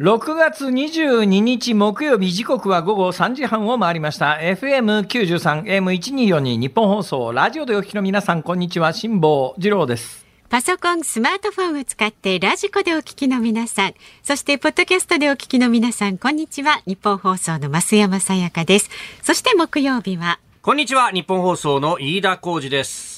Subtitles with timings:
[0.00, 4.38] 6月22日木曜日時刻は午後3時半を回りました。
[4.40, 8.92] FM93、AM1242 ニッポン放送、ラジオでお聞きの皆さん、こんにちは。
[8.92, 10.24] 辛坊治郎です。
[10.48, 16.80] パソコン、スマートフォンを使ってラジコでお聞きの皆さん、そしてポッドキャストでお聞きの皆さん、こんにちは。
[16.86, 18.90] ニッポン放送の増山さやかです。
[19.24, 21.10] そして木曜日は、こんにちは。
[21.10, 23.17] ニッポン放送の飯田浩司です。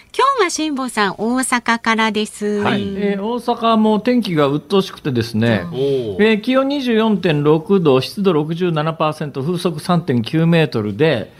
[0.13, 2.61] 今日は辛坊さん大阪からです。
[2.61, 2.81] はい。
[2.97, 5.75] えー大阪も天気が鬱陶しくてですね、お
[6.21, 11.31] えー気温24.6度、湿度67%、風速3.9メートルで、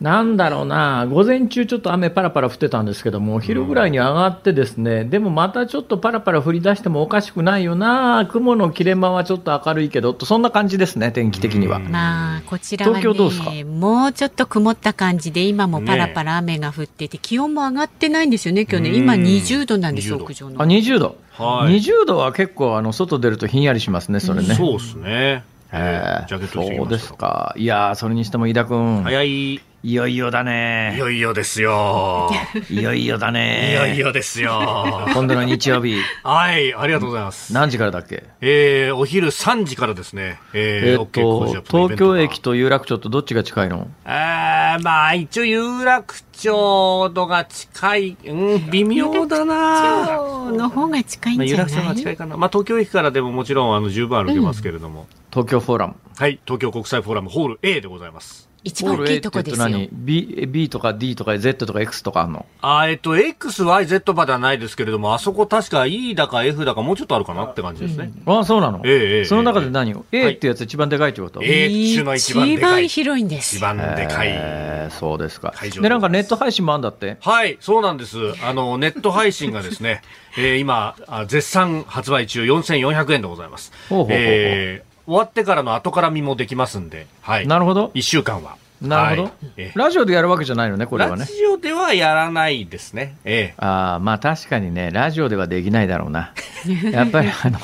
[0.00, 11.78] なんだろうな、午前中ちょっと雨パラパラ降ってたんですけども、昼ぐらいに上がってですね、でもまたちょっとパラパラ降り出してもおかしくないよな、雲の切れ間はちょっと明るいけど、とそんな感じですね、天気的には。
[11.78, 13.52] まあ、こちらはね、東京どうですか？
[13.64, 18.96] もうちょっと曇った感じで、今もパラパラ雨が降ってて、気温も上がってないんですよね、今日ね。
[18.96, 20.62] 今20度なんですよ、20度屋上の。
[20.62, 21.16] あ、20度。
[21.32, 24.54] はい20度は結構、あの、外出るとひんやりしますね、それね。
[24.54, 25.44] そうですね。
[25.72, 27.52] えージャケットそうですか。
[27.56, 29.60] いやー、それにしても飯田君、早い。
[29.86, 30.96] いいよいよだね。
[30.98, 32.28] よいよですよ。
[32.68, 33.70] いよいよだね。
[33.70, 35.06] いよいよですよ。
[35.14, 37.52] 今度の日曜日、はい、ありがとうございます。
[37.52, 38.24] 何時からだっけ？
[38.40, 40.40] えー、お昼3時からですね。
[40.54, 43.86] えー、えっ OK 工事アップのイベントが東京駅と有楽町とどっちが近いの？
[44.04, 52.36] あーまあ、一応、有楽町とが近い、うん、微妙だな今日の方が近いまあ、んじゃ有楽町のない方が近いかな。
[52.36, 55.06] まあ、東京駅からでももちろん、あの、十分歩けますけれども。
[55.30, 55.94] 東京フォーラム。
[56.18, 58.48] はい、東京国際フォーラムホール A でございます。
[58.66, 62.46] 一番大きいとこですよ ?B、B とか D とか Z とか X とかあんの？
[62.60, 68.12] あーえっと、X、Y、Z まではないですけれども、あそこ確か E だか F だかもうちょっとあるかなって感じですね。
[68.26, 69.94] ああ、そうなの、ええええその中で何？
[69.94, 73.68] を、え ?A ってやつ一番でかいってこと、え A っていうのは一番でかい一番広いんです一よ。
[73.68, 74.28] 番でかい。
[74.30, 77.16] えーそうですかで、なんかネット配信もあんだって？
[77.20, 78.16] はい、そうなんです。
[78.44, 80.02] あの、ネット配信がですね、
[80.38, 83.72] えー今あ、絶賛発売中4400円でございます。
[83.88, 87.46] ほうほうほうほうえー終わってからの後から見もできますんで、はい。
[87.46, 87.92] なるほど。
[87.94, 88.56] 1週間は。
[88.80, 91.20] なるほど、はいえーラジオでやるわけじゃないのね、これはね。
[91.20, 93.16] ラジオではやらないですね。
[93.24, 96.32] ええああ、まあ確かにね、ラジオではできないだろうな。
[96.92, 97.58] やっぱりあの、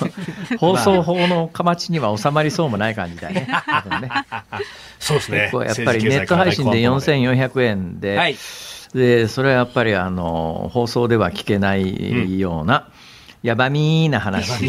[0.58, 3.40] 放送法の形には収まりそうもない感じだよね。
[4.00, 4.10] ね
[4.98, 5.52] そうですね結。
[5.52, 8.36] 構やっぱりネット配信で4400円で、はい。
[8.94, 13.01] で、それはやっぱりあの、放送では聞けないような、やばみーな話。
[13.42, 14.62] やばみーな話。
[14.62, 14.68] も。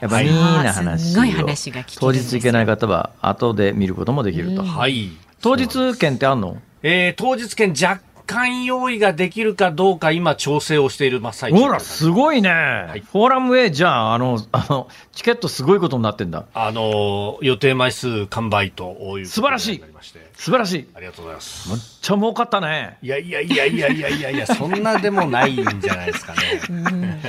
[0.00, 1.12] やばみーな話を。
[1.12, 4.62] すごい話が当日行けない方は後で見ることもできると。
[4.62, 5.08] はい。
[5.40, 6.58] 当日券ってあんの？
[6.82, 11.60] えー当日券若干用意ができるかどうか今調整をしている真っ最中。
[11.60, 12.50] ほら、すごいね、
[12.96, 13.00] い。
[13.00, 16.44] フォーラム A じゃあ、あの、 あの、チケットすごいことになってんだ。
[16.54, 20.88] あのー予定枚数完売という素晴らしいなりまして素晴らしい。
[20.92, 22.98] ありがとうございますめっちゃ儲かったね。
[23.00, 27.20] いやいやいやいやいやいやいやそんなでもないんじゃないですかね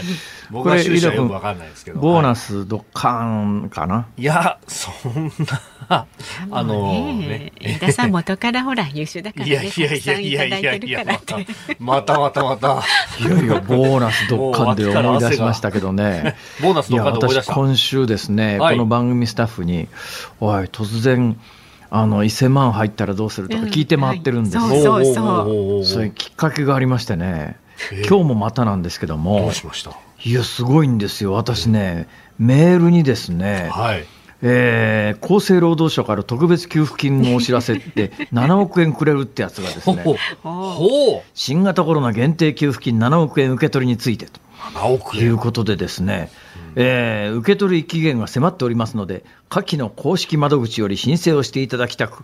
[0.49, 4.07] 僕は収支はよくわかんないですけどボーナススドッカーンかな？
[4.17, 5.31] いやそん
[5.89, 6.07] な
[6.49, 9.51] あのーね飯田さん元からほら優秀だからね。
[9.51, 11.05] いやいやいやいやいやいや
[11.77, 12.83] またまたまたまた
[13.19, 16.35] いやいや、ボーナスドッカンで思い出しましたけどね。
[16.63, 19.87] ボーナスいや、とかで思い出私した今週ですね、はいこの番組スタッフに、
[20.39, 21.39] おい、突然、
[21.95, 24.55] あの、1000万入ったらどうするとか聞いて回ってるんです。
[24.57, 24.63] よ。
[24.63, 25.25] うんそうそうそう。
[25.25, 26.11] おーおーおーおーそういう。
[26.11, 27.57] きっかけがありましてね、
[27.91, 29.91] えー今日もまたなんですけどどもう、しました？
[30.23, 31.33] いや、すごいんですよ。
[31.33, 32.07] 私ね、
[32.39, 34.05] メールにですね、はい。
[34.41, 44.39] えー厚生労働省から特別給付金のお知らせって、 7億円くれるってやつがですね、ほう新型コロナ限定給付金7億円受け取りについてと。
[44.75, 45.23] 7億円。
[45.23, 46.29] いうことでですね、
[46.75, 52.23] えー受け取り期限が迫っておりますので、下記の公式窓口より申請をしていただきたく、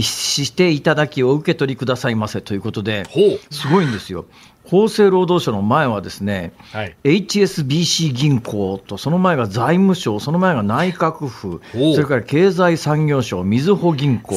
[0.00, 3.04] していただきお受け取りくださいませということで、
[3.50, 4.26] すごいんですよ。
[4.66, 6.96] 厚生労働省の前はですね、はい。
[7.04, 14.34] HSBC 銀行と、その前が財務省、その前が内閣府、それから経済産業省、みずほ銀行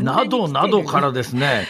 [0.00, 1.66] んななどなどからですね、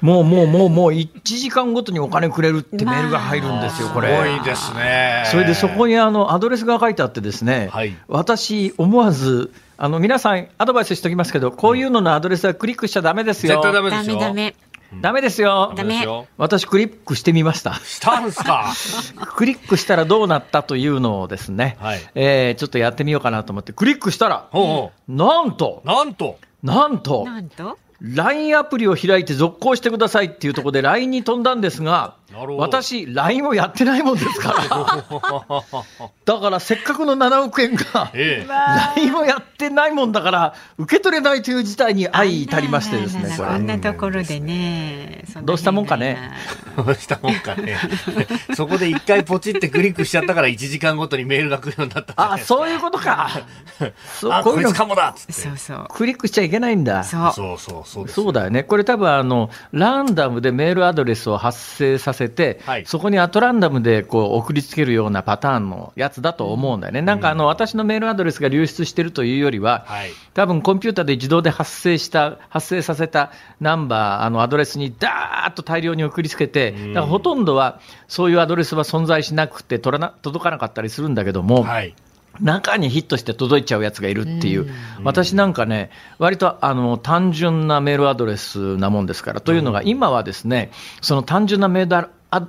[0.00, 4.08] もうもうもうもう1時間ごとにお金くれるってメールが入るんですよ、これ。
[4.08, 5.24] すごいですね。
[5.26, 7.96] それでそこにあのアドレスが書いてあってですね、はい。
[8.08, 13.54] 私、思わず、あの皆さん、アドバイスしておきますけど、こういうののアドレスはクリックしちゃだめですよ。
[13.54, 14.54] 絶対ダメですよ
[15.00, 15.72] ダメですよ。
[15.76, 16.04] ダメ。
[16.36, 17.74] 私、クリックしてみました。
[17.74, 18.72] したんすか？
[19.36, 22.00] クリックしたらどうなったというのをですね、はい。
[22.14, 26.38] えーちょっとやってみようかなと思って、クリックしたら、ほうほなんとう、なんと？
[26.62, 32.14] なんと、なんと？LINE アプリを開いて続行してくださいっていうところで LINE に飛んだんですが、
[32.58, 35.04] 私、LINE をやってないもんですから。
[36.24, 38.48] だから、せっかくの7億円が、ええ
[38.96, 45.24] LINE をやってないもんだから、受け取れないという事態に相至りましてですね、こんなところでね。
[45.42, 46.32] どうしたもんかね？
[46.76, 47.78] どうしたもんかね。
[48.54, 53.30] そこで一回ポチってクリックしちゃったから1時間ごとにメールが来るようになったんじゃないあ、そういうことか。
[54.20, 55.32] そうあ、こういうのこいつかもだっつって。
[55.32, 55.86] そうそう。
[55.90, 57.04] クリックしちゃいけないんだ。
[57.04, 57.32] そう。
[57.32, 58.08] そうそうそう。
[58.08, 70.10] そうだよね、これ多分あのランダムでメールアドレスを発生させて、はいそこにアトランダムでこう送りつけるようなパターンのやつだと思うんだよね、なんかあの私のメールアドレスが流出してるというよりは、はい。
[70.34, 81.62] 多分コンピューターで自動で発生した、発生させたナンバー、あのアドレスにダーッと大量に送りつけて、だからほとんどはそういうアドレスは存在しなくて取らな、届かなかったりするんだけども。
[81.62, 81.94] はい。
[82.40, 84.68] 中にヒットして届いちゃうやつがいるっていう、
[85.02, 90.70] 私なんかね、割とあの単純なメールアドレスなもんですから、というのが、今はですね、
[91.00, 92.08] その単純なメール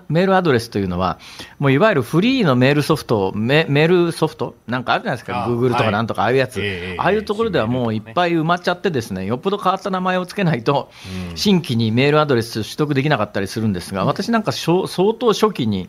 [0.10, 1.20] メールアドレスというのは、
[1.60, 4.56] もういわゆるフリーのメールソフト、メメールソフト？
[4.66, 5.84] なんかあるじゃないですか、あ Google とはい。
[5.86, 10.90] かなんとか、ああいうやつ、ええああいうところではもういっぱい埋まっちゃって、ですねよっぽど変わった名前をつけないと、
[11.36, 15.88] 新規にメールアドレス取得できなかったりするんですが、私なんか相当初期に、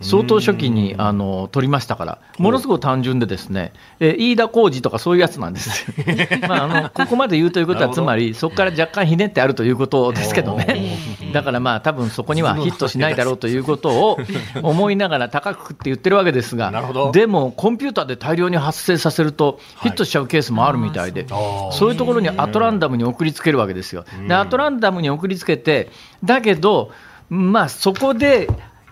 [0.00, 5.86] 相当初期にあの取りましたから、ものすごく単純で、ですね、えー飯田浩二とかそういうやつなんです。
[6.48, 10.98] まあ、あのここまで言うということは、つまり、そこから若干ひねってあるということですけどね、
[11.32, 14.18] だからまあ、多分そこにはヒットしないだろうということを
[14.62, 16.72] 思いながら高くって言ってるわけですが
[17.12, 21.26] でも、コンピューターで大量に発生させると、ヒットしちゃうケースもあるみたいで、
[21.72, 24.04] そういうところにアトランダムに送りつけるわけですよ。
[24.26, 25.90] で、アトランダムに送りつけて、
[26.24, 26.90] だけど、
[27.30, 28.48] まあ、そこで、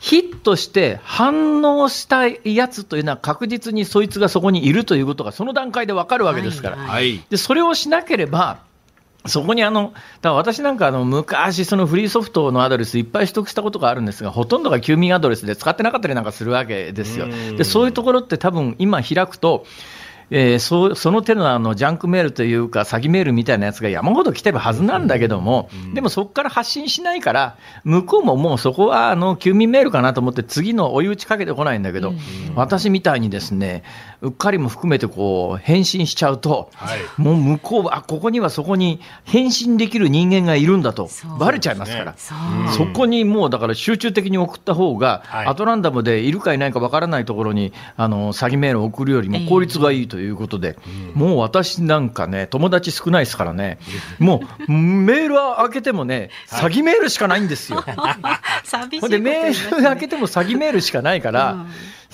[0.06, 7.24] ヒットして反応したいやつというのは確実にそいつがそこにいるということがその段階で分かるわけですから、はいはい。
[7.28, 8.60] でそれをしなければ、
[9.26, 17.26] そこにあの、だから私なんかあの昔、そのフリーソフトのアドレスいっぱい取得したことがあるんですが、ほとんどが休眠アドレスで使ってなかったりなんかするわけですよ。
[17.56, 19.66] でそういうところって多分今開くと、
[20.30, 32.12] えーそうその手のあのジャンクメールというか、詐欺メールみたいなやつが山ほど来てるはずなんだけども、でもそこから発信しないから、向こうももうそこはあの休眠メールかなと思って、次の追い打ちかけてこないんだけど、
[32.56, 33.84] 私みたいにですね、
[34.22, 36.98] うっかりも含めてこう返信しちゃうと、はい。
[37.16, 42.14] もう向こうは、あここにはそこに返信できる人間がいるんだとそう、バレちゃいますから。
[42.16, 45.46] そこにもうだから集中的に送った方が、はい。
[45.46, 50.78] アトランダムでいるかいないかわからないところにあの詐欺メールを送るよりも効率がいいということで、
[51.14, 53.78] もう私なんかね、友達少ないですからね、
[54.18, 57.84] もうメールは開けてもね、詐欺メールしかないんですよ。
[58.64, 61.66] 寂しいほんでメール開けても詐欺メールしかないから、うん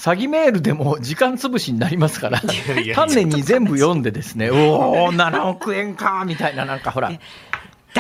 [0.02, 2.43] 詐欺メールでも時間潰しになりますから
[2.96, 7.20] 丹念に全部読んでですね、おお、7億円かみたいな、なんかほら、だか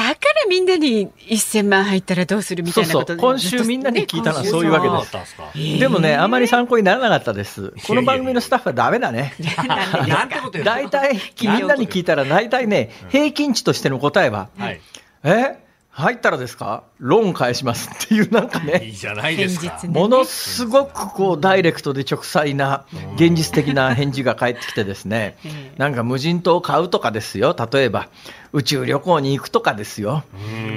[0.00, 0.16] ら
[0.48, 5.78] みんなに1000万入ったらどうするみたいなことそうそう今週みんなに聞いたのはそういうわけです。
[5.78, 7.72] でもね、あまり参考にならなかったです。
[7.86, 9.34] この番組のスタッフはダメだね。
[10.64, 14.80] 大体、みんなに聞いたら、大体ね、平均値としての答えは、はい。
[15.22, 15.61] え？
[15.94, 16.84] 入ったらですか？
[16.98, 19.66] ローン返しますっていう、なんかいね、いじゃないですか。
[19.66, 22.86] 現実ねものすごくこう、ダイレクトで直裁な、
[23.16, 28.08] 現実的な返事が返ってきてですねええ、なんか無人島を買うとかですよ、例えば、
[28.54, 30.24] 宇宙旅行に行くとかですよ。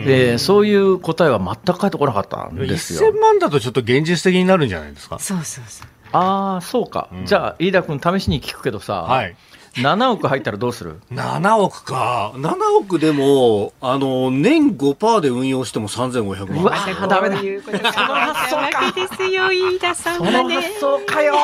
[0.05, 3.09] で、そういう答えは全く返ってこなかったんですよ。
[3.09, 5.17] 1000万だとちょっと現実的になるんじゃないですか？
[5.19, 5.87] そうそうそう。
[6.11, 7.09] ああ、そうか。
[7.25, 9.35] じゃあ、飯田君、試しに聞くけどさ、はい。
[9.77, 12.31] 7億入ったらどうする？7億か。
[12.35, 16.63] 7億でも、あの、年5%で運用しても3500万。
[16.63, 20.43] うわまダメだこういうことがあったわけですよ、飯田さんそはね。
[20.43, 21.35] の発想かよ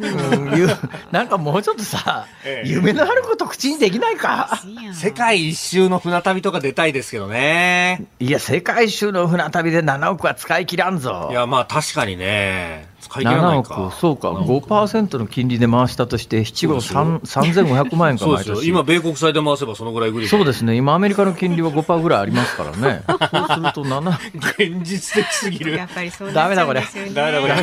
[0.00, 0.68] うんゆ
[1.10, 4.60] なんかもうちょっとさ、ええ夢のあること口にできないか？
[4.92, 8.04] 世界一周の船旅とか出たいですけどね。
[8.20, 11.34] いや、世界一周の船旅で7億は使い切らんぞい。
[11.34, 12.86] や、まあ確かにね。
[13.08, 13.86] 使い切らな7いか。
[13.86, 18.54] 億、そうか、5%の金利で回したとして、七五三3500万円かそうですよ。
[18.56, 18.68] 毎年。
[18.68, 20.28] 今、米国債で回せばそのぐらいぐらい。
[20.28, 25.76] そうですね、今、アメリカの金利は5%ぐらいありますからね、 そうすると7、現実的すぎる。
[25.76, 25.86] や。
[25.86, 26.64] っぱりそうなっちゃ。
[26.64, 27.54] うんですよねダメだこれ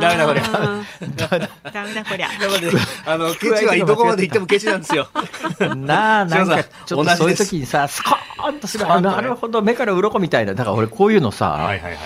[0.00, 2.28] ダメだこれうんダメだこりゃ。
[3.06, 5.08] あの、ケチはいどこまで行ってもケチなんですよ。
[5.76, 11.98] なあ、なんかちょっとそういう時にさ、スコーンとする、なるほど、目から鱗みたいな、だから俺、こういうのさ、はいはいはい。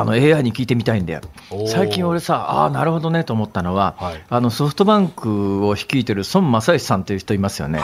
[0.00, 1.20] あの AI に聞いてみたいんだよ。
[1.66, 7.80] 最近俺さ、ああ、なるほどねと思ったのは、はい、あのソフトバンクを率いてる孫正義さんという人いますよね。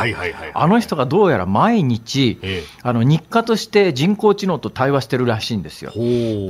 [0.54, 5.92] あの人がどうやら毎日、ええ、あの日課として人工知能と対話してるらしいんですよ。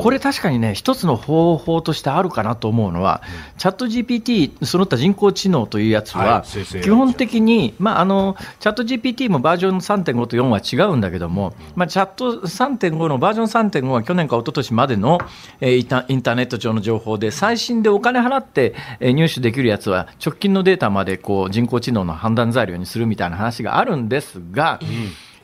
[0.02, 6.44] これ確かにね、一つの方法としてあるかなと思うのは、うん、チャット GPT、その他人工知能というやつは、
[6.82, 15.18] 基本的に、まあ、あのチャット GPT もバージョン3.5と4は違うんだけども、まあ、チャット3.5のバージョン3.5は去年か一昨年までの、
[15.60, 15.76] えー、
[16.08, 24.80] インターネット上の情報で、最新でお金払って入手できるやつは、直近のデータまでこう人工知能の判断材料にするみたいな話があるんですが、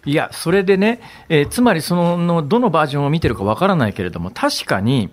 [0.05, 5.11] いや、それでね、えー、つまりそのどのバージョンを見てるかわからないけれども、確かに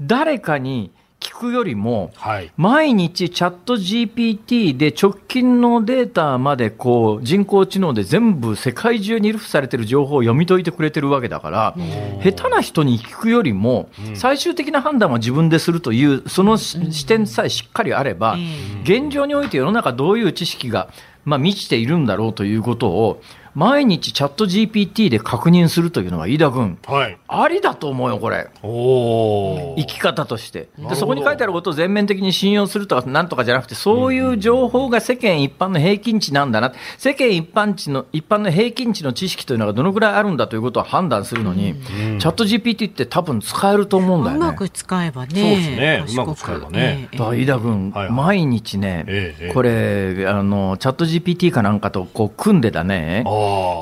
[0.00, 0.90] 誰かに
[1.22, 11.76] 聞くよりも、はい、毎日チャット GPT で直近のデータまでこう人工知能で全部世界中に流布されてる情報を読み解いてくれてるわけだから、
[12.24, 18.36] 下手な人に聞くよりも、最終的な判断は自分でするという、その視点さえしっかりあれば、
[18.82, 20.88] 現状において世の中どういう知識が、
[21.24, 23.22] まあ、満ちているんだろうということを、
[23.54, 28.48] 毎日チャット GPT で確認するというのは飯田君、はい、ありだと思うよ、これ。
[28.62, 30.94] お生き方としてで。
[30.94, 44.46] そこに書いてあることを全面的に信用するとかなんとかじゃなくて、そういう情報が世間一般の平均値なんだな、世間一般値の一般の平均値の知識というのがどのぐらいあるんだということを判断するのに、うん、チャット GPT って多分使えると思うんだよね。
[44.46, 45.28] うまく使えばね。
[45.28, 46.04] そうですね。
[46.08, 47.08] うまく使えばね。
[47.12, 53.24] 飯田君、はいはい、毎日ね、ええ、これあの、チャット GPT かなんかとこう組んでだね。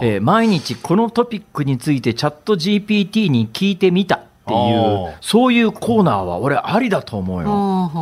[0.02, 4.20] えー、毎日このトピックについてチャット GPT に聞いてみた。
[4.40, 7.48] っていうそういうコーナーは俺ありだと思うよ。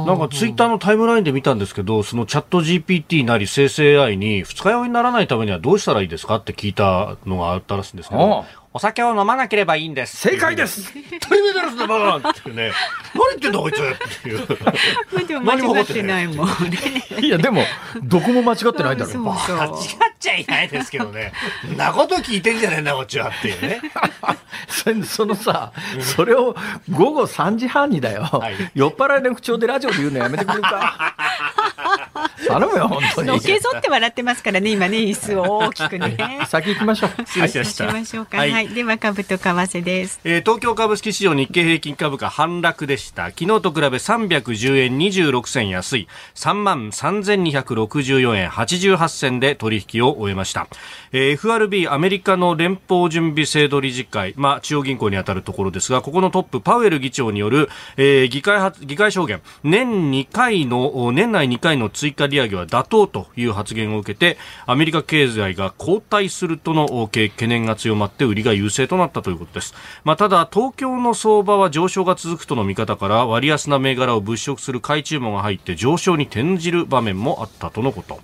[0.07, 8.45] なんかツイッターのタイムラインで見たんですけどそのチャット GPT なり生成 AI に二日酔いにならないためにはどうしたらいいですかって聞いたのがあったらしいんですけど
[8.79, 10.19] お酒を飲まなければいいんです。
[10.19, 12.71] 正解ですトリメタルスのバカってね、
[13.13, 14.47] 何言ってんだこいつっていう。
[15.27, 17.19] でも間違ってないもんね。
[17.21, 17.65] いや、でも、
[18.05, 19.19] どこも間違ってないだろう。
[19.25, 19.39] 間違っ
[20.21, 21.33] ちゃいないですけどね。
[21.77, 23.81] なこと聞いてんじゃねえんだ、こっちはっていうね。
[25.05, 26.57] そのさ、それを
[26.91, 31.15] 午後3時半にだよ、はい、酔っ払いの口調でラジオで言うのやめてくれるか。
[32.47, 33.29] 頼むよ、本当に。
[33.29, 36.17] のけぞって笑ってますからね、今ね、椅子を大きくね。
[36.47, 37.11] 先行きましょう。
[37.27, 38.39] 失礼しましょうか。
[38.39, 40.21] はい、では株と為替です。
[40.25, 43.31] えー、東京株式市場日経平均株価反落でした。
[43.31, 50.69] 昨日と比べ310円26銭安い、3万3264円88銭で取引を終えました。
[51.13, 69.75] FRB アメリカの連邦準備制度理事会、まあ、中央銀行にあたるところですが、ここのトップ、パウエル議長による、えー、議会発、議会証言、年2回の、年内2回の追加利上げは妥当という発言を受けて、アメリカ経済が後退するとの懸念が強まって、売りが優勢となったということです。
[70.05, 78.21] まあ、ただ、東京の相場は上昇が続くとの見方から、割安な銘柄を物色する買い注文が入って上昇に転じる場面もあったとのこと。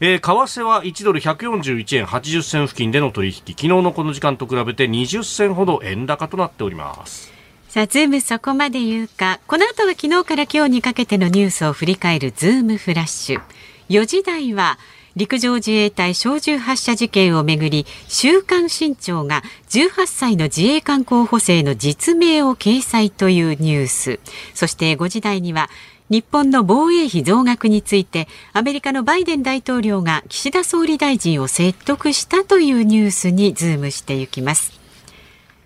[0.00, 7.32] えー、為替は1ドル141円80銭付近での取引昨日のこの時間と比べて20銭ほど円高となっております
[7.68, 9.40] さあ、ズームそこまで言うか。
[9.48, 13.42] この後は昨日から今日にかけてのニュースを振り返るズームフラッシュ。
[13.88, 14.78] 4時台は、
[15.16, 24.20] 陸上自衛隊小銃発射事件をめぐり週刊新潮が18歳の自衛官候補生の実名を掲載というニュース
[24.54, 25.70] そして5時台には
[26.14, 34.78] 日本の防衛費増額についてアメリカのバイデン大統領が岸田総理大臣を説得したというニュースにズームしていきます。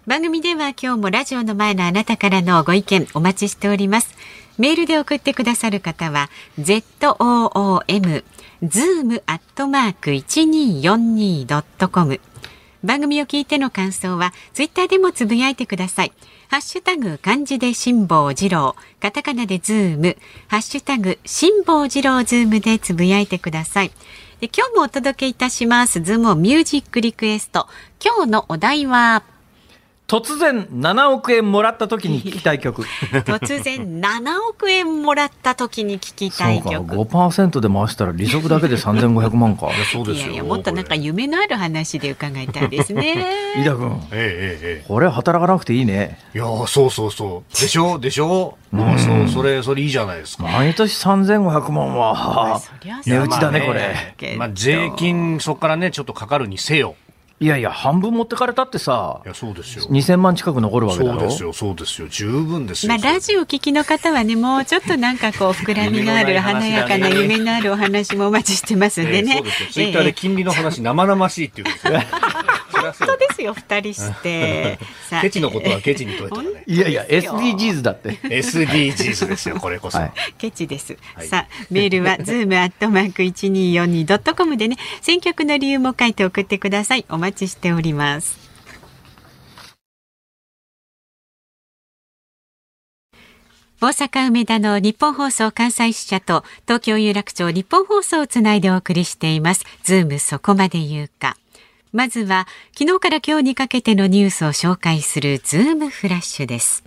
[0.07, 4.17] 番組では今日もラジオの前のあなたからのご意見お待ちしております。
[4.57, 8.25] メールで送ってくださる方は ZOOM
[8.63, 12.21] zoom アットマーク 1242.com
[12.85, 16.13] 番組を聞いての感想はツイッターでもつぶやいてください。
[16.49, 20.17] ハッシュタグ漢字で辛坊治郎、カタカナでズーム、
[20.49, 23.91] ハッシュタグ辛坊治郎ズームでつぶやいてください。
[24.41, 26.01] で今日もお届けいたします。
[26.01, 27.67] ズームミュージックリクエスト。
[28.05, 29.25] 今日のお題は、
[30.09, 32.83] 突然7億円もらった時に聞きたい曲。
[33.29, 36.95] 突然7億円もらった時に聞きたい曲。
[36.95, 39.69] そうか5%で回したら利息だけで3500万か。
[39.93, 43.17] そうですよいやもっとなんか夢のある話で伺いたいですね。
[43.61, 46.19] 飯田君、ええええ、これ働かなくていいね。
[46.35, 47.61] いやそうそうそう。
[47.61, 47.99] でしょ？
[47.99, 48.57] でしょ？
[48.75, 50.45] ああそうそれそれいいじゃないですか。
[50.45, 52.59] 毎年3500万は。
[53.05, 56.95] 値打ちだねこれ、まあ、税金そこからねちょっとかかるにせよ
[57.41, 61.21] いやいや、半分持ってかれたってさ、いやそうですよ2000万近く残るわけだろ？
[61.21, 62.93] そうですよ、そうですよ、十分ですよ。
[62.93, 69.35] まあ、ラジオ聞きの方はね、もうちょっとなんかこう、膨らみがある、華やかな夢のあるお話もお待ちしてますんでね。
[69.35, 71.93] えー、そうですよ、ツイッターで金利の話、生々しいっていうんですよ。
[72.93, 74.79] それ当ですよ二人して。
[75.23, 78.11] ケチのことはケチにといて、ね、いやいや SDGs だって。
[78.23, 87.05] SDGs ですよこれこそ、はい、ケチです、はい、さあメールはズームアットマーク一二四二ドットコムでね選曲の理由も書いて送ってください。
[87.09, 88.49] お待ちしております。
[93.81, 99.65] 大阪梅田のニッポン放送関西支社と東京有楽町ニッポン放送をつないでお送りしています。
[99.85, 101.37] ズームそこまで言うか。
[101.93, 102.47] まずは
[102.79, 106.85] 昨日から今日にかけてのニュースを紹介するズームフラッシュです。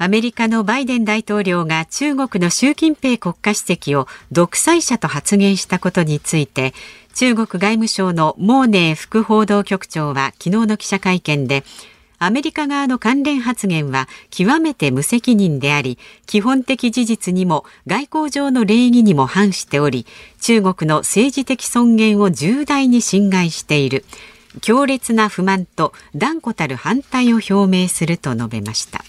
[0.00, 6.72] アメリカのバイデン大統領が中国の習近平国家主席を独裁者と発言したことについて
[7.16, 11.64] 中国外務省のモーネー副報道局長は昨日の記者会見で
[12.18, 20.06] アメリカ側の関連発言は極めて無責任であり、基本的事実にも外交上の礼儀にも反しており、
[20.40, 24.04] 中国の政治的尊厳を重大に侵害している。
[24.60, 29.04] 強烈な不満と断固たる反対を表明すると述べました。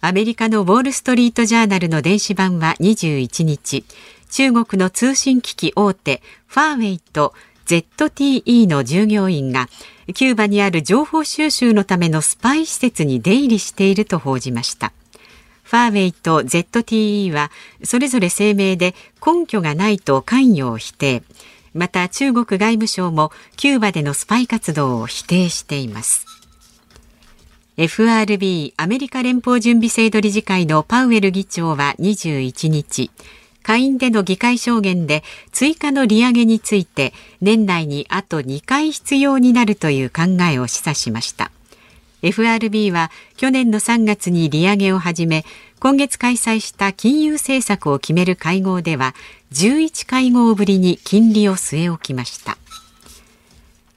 [0.00, 3.84] アメリカのウォール・ストリート・ジャーナルの電子版は21日、
[4.30, 7.34] 中国の通信機器大手ファーウェイと
[7.68, 9.68] ZTE の従業員が
[10.14, 14.94] キューバにある情報収集のためのスパイ施設に出入りしていると報じました。
[15.64, 17.50] ファーウェイと ZTE は
[17.84, 18.94] それぞれ声明で
[19.24, 21.22] 根拠がないと関与を否定。
[21.74, 26.24] また中国外務省もキューバでのスパイ活動を否定しています。
[27.76, 33.10] FRB アメリカ連邦準備制度理事会のパウエル議長は21日、
[33.68, 35.22] 下院での議会証言で
[35.52, 41.50] 追加の利上げについて年内にあと2回必要になるという考えを示唆しました。
[42.22, 45.44] FRB は去年の3月に利上げを始め
[45.80, 49.14] 今月開催した金融政策を決める会合では
[49.52, 52.56] 11会合ぶりに金利を据え置きました。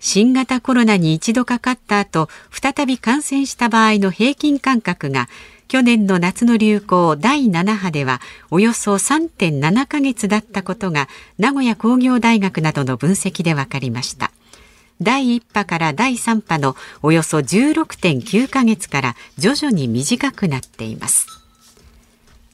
[0.01, 5.29] 新型コロナに一度かかった後再び感染した場合の平均間隔が
[5.71, 14.31] 去年の夏の流行第7波ではおよそ3.7ヶ月だったことが名古屋工業大学などの分析で分かりました。
[15.01, 21.25] 第1波から第3波のおよそ16.9ヶ月から徐々に短くなっています。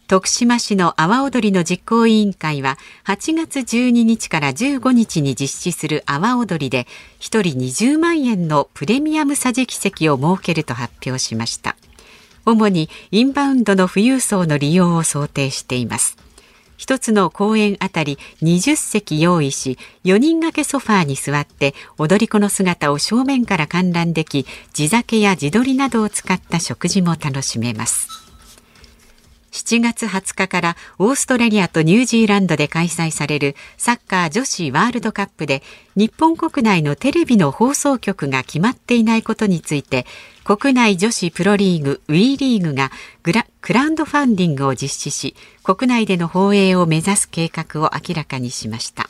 [0.06, 6.86] 徳島市の阿波踊りの実行委員会は8月12日から15日に実施する阿波踊りで
[7.20, 11.76] 1人20万円のプレミアム桟敷席を設けると発表しました。
[12.48, 16.16] 主にインバウンドの富裕層の利用を想定しています。
[16.78, 28.27] 一つの公園あたり20席用意し4人掛けソファーに座って踊り子の姿を正面から観覧でき地酒や地鶏などを使った食事も楽しめます。
[29.58, 35.64] 7月20日からオーストラリアとニュージーランドで開催されるサッカー女子ワールドカップで
[35.96, 40.06] 日本国内のテレビの放送局が決まっていないことについて
[40.44, 42.92] 国内女子プロリーグ WE リーグが
[43.24, 49.08] グラクラウンドファンディングを実施し国内での放映を目指す計画を明らかにしました。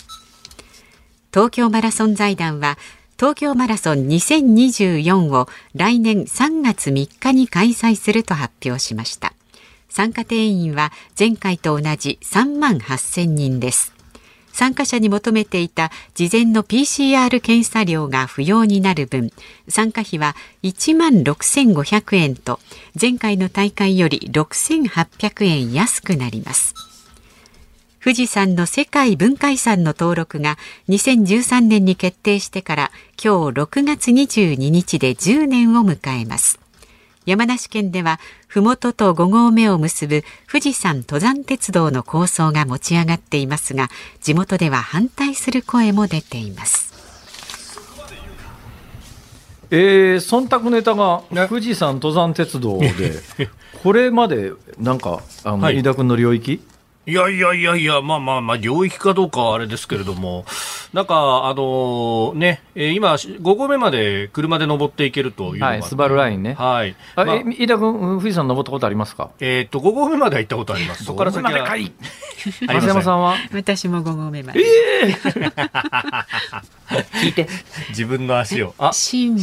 [1.33, 2.77] 東京マラソン財団は
[3.19, 9.33] 東京マラソン2024を来年3月3日に開催すると発表しました。
[9.89, 13.93] 参加定員は前回と同じ3万8000人です。
[14.57, 19.31] 参加者に求めていた事前の PCR 検査料が不要になる分
[19.67, 22.59] 参加費は1万6500円と
[22.99, 26.73] 前回の大会より6800円安くなります。
[28.03, 30.57] 富士山の世界文化遺産の登録が
[30.89, 32.91] 2013年に決定してから
[33.23, 36.59] 今日6月22日で10年を迎えます。
[37.27, 38.21] 山梨県では
[38.61, 43.89] 麓と5合目を結ぶ富士山登山鉄道の構想が持ち上がっていますが
[44.21, 46.87] 地元では反対する声も出ています。
[49.69, 52.89] えー、忖度ネタが富士山登山鉄道で
[53.83, 56.61] これまでなんかあの、はい、飯田君の領域？
[57.09, 60.43] いやいやいやいや、まあまあまあ、領域かどうかはあれですけれども、
[60.91, 66.55] なんか、あのー、ね、えー、今、5合目まで車で登っていけるというのが、はい、スバルラインね。
[66.55, 66.97] はい。
[67.15, 69.29] あ、まあ、え、飯田君、富士山登ったことありますか？
[69.39, 71.05] えっ、と、5合目までは行ったことあります。
[71.05, 71.63] そこから先は。
[71.63, 71.93] かい。
[72.67, 73.35] 増山さんは？
[73.53, 74.59] 私も5合目まで。
[74.59, 74.63] え
[75.07, 76.25] えー、
[77.23, 77.47] 聞いて。
[77.91, 78.75] 自分の足を。
[78.77, 79.41] あ、辛坊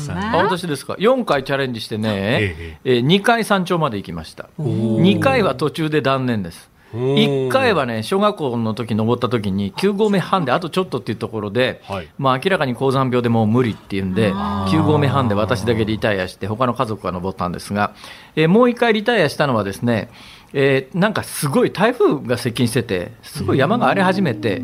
[0.00, 0.36] さんは？
[0.38, 4.48] 私ですか？4回チャレンジしてね、ええー、2回山頂まで行きました。
[4.58, 6.73] 2回は途中で断念です。
[6.94, 17.94] 1回はね、小学校の時登った時に、9合目半であとちょっとっていうところで、はい、まあ、明らかに高山病でもう無理っていうんで、9合目半で私だけリタイアして、他の家族が登ったんですが、
[18.36, 20.10] えー、もう1回リタイアしたのはですね、
[20.52, 24.62] えー、なんかすごい台風が接近してて、すごい山が荒れ始めて、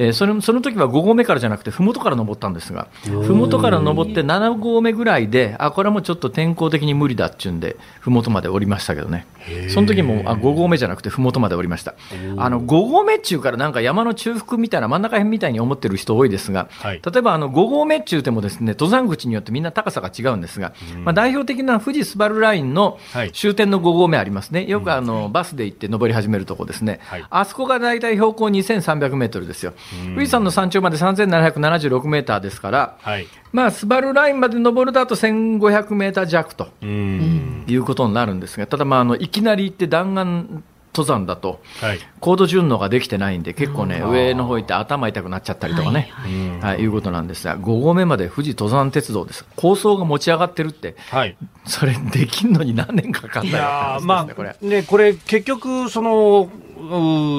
[0.00, 9.26] えー、それその時は5合目からじゃなくて、ふもとから登ったんですが、ふもとから登って7合目ぐらいで、あこれはもうちょっと天候的に無理だっちゅうんで、ふもとまで降りましたけどね、
[9.68, 11.94] その時もあ5合目じゃなくて、ふもとまで降りました。
[12.38, 20.72] あの5合目っちゅうから、なんか山の中腹みたいな、真ん中辺みたいに思ってる人多いですが、はい、例えばあの5合目っちゅうてもですね、登山口によってみんな高さが違うんですが、
[21.04, 22.98] まあ、代表的な富士スバルラインの
[23.34, 29.74] 終点の5合目ありますね、よくあのバスで行って登り始めるとこですね、はい、あそこが大体標高2300メートルですよ、
[30.14, 41.60] 富士山の山頂まで3776メーターですから、はい、まあ、スバルラインまで登るとあと1500メーター弱ということになるんですが、ただ、まあ、あのいきなり行って弾丸登山だと、
[42.18, 56.50] 高度順応ができてないんで、結構ね、上の方行って頭痛くなっちゃったりとかね、はい、はい、いうことなんですが、5合目まで富士登山鉄道です、構想が持ち上がってるって、はい、それ、できんのに何年かかんないか、ね、まあ、これ、ね、これ、結局、その、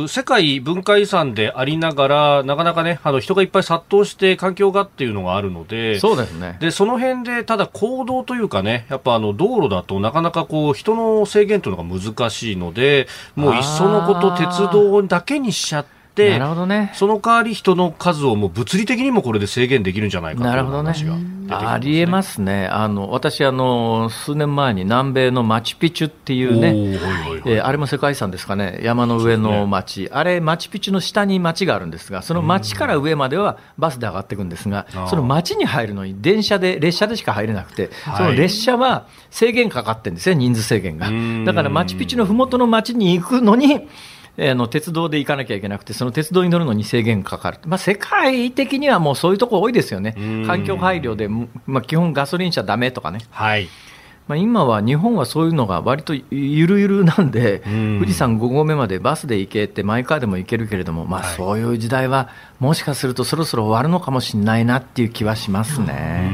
[0.08, 6.58] 世界文化遺産でありながら、なかなかね、あの人がいっぱい殺到して環境がっていうのがあるので、そうですね。
[6.60, 27.00] で、その辺で、ただ行動というかね、やっぱあの道路だとなかなかこう人の制限というのが難しいので、もういっそのこと鉄道だけにしちゃって、なるほどね、その代わり人の数をもう物理的にもこれで制限できるんじゃないかという話が、ね、ありえますね、あの私あの、数年前に南米のマチュピチュっていうね、
[27.46, 41.10] えー、あれも世界遺産ですかね、山の上の町、ね、あれ、マチュピチュの下に町があるんですが、その町から上まではバスで上がっていくんですが、その町に入るのに電車で、列車でしか入れなくて、その列車は制限かかってるんですね、人数制限が。
[41.46, 43.88] だからマチュピチュのふもとの町に行くのに、
[44.40, 50.16] あの鉄道で行かなきゃいけなくて、その鉄道に乗るのに制限かかる、まあ、世界的にはもうそういうところ多いですよね、
[50.48, 51.28] 環境配慮で、
[51.66, 53.20] まあ、基本ガソリン車だめとかね。
[53.30, 53.68] はい。
[54.28, 66.32] まあ、今は日本はそういうのが割とゆるゆるなんで、富士山5合目までバスで行けって、マイカーでも行けるけれども、まあ、そういう時代は、もしかするとそろそろ終わるのかもしれないなっていう気はしますね。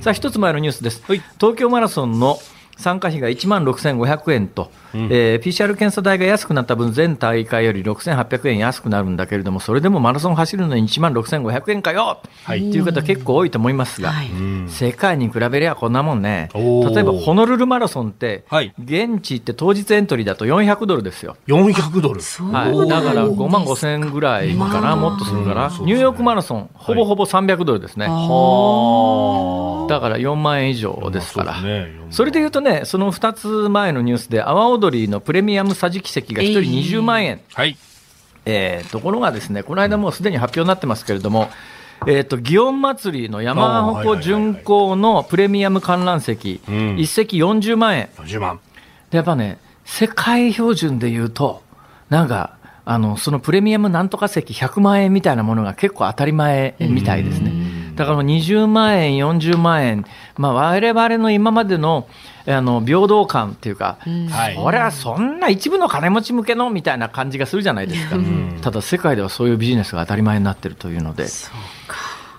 [0.00, 1.02] さあ、一つ前のニュースです。
[1.40, 2.38] 東京マラソンの
[2.80, 14.28] 参加費が1万6500円と、うん、えー、PCR 検査代が安くなった分、全大会より6800円安くなるんだけれども、それでもマラソン走るのに1万6500円かよ、はい、っていう方、結構多いと思いますが、はい、
[14.68, 16.60] 世界に比べりゃこんなもんね、例
[17.00, 21.36] えばホノルルマラソンって、はい、現地って当日エントリーだと400ドルですよ。
[21.46, 22.20] 400ドル、
[22.52, 28.06] はい、だから5万5千円ぐらいかな、もっとするから、ニューヨークマラソン、ほぼほぼ300ドルですね。
[28.06, 28.12] だ
[30.00, 31.56] から4万円以上ですから。
[32.10, 37.76] それでいうとね、その2つ前のニュースで、阿波踊りのプレミアム桟敷席が1人20万円、えー、はい。
[38.46, 41.50] えー、ところがですね、この間もうすでに発表になってますけれども、
[42.06, 48.08] えーと、祇園祭の山鉾巡行のプレミアム観覧席、1席40万円。
[48.16, 48.60] 40万。
[49.10, 51.62] でやっぱね、世界標準でいうと、
[52.08, 52.56] なんか、
[52.86, 57.52] あのそのプレミアムなんとか席100万円みたいなものが結構当たり前みたいですね。
[57.94, 60.04] だから20万円、40万円、
[60.36, 62.08] まあ、我々の今までの
[62.46, 71.26] あの平等感っていうか、うん、それはそんな一部の金持ち向けのみたいな感じがするじゃないですか、うん、ただ世界ではそういうビジネスが当たり前になってるというので。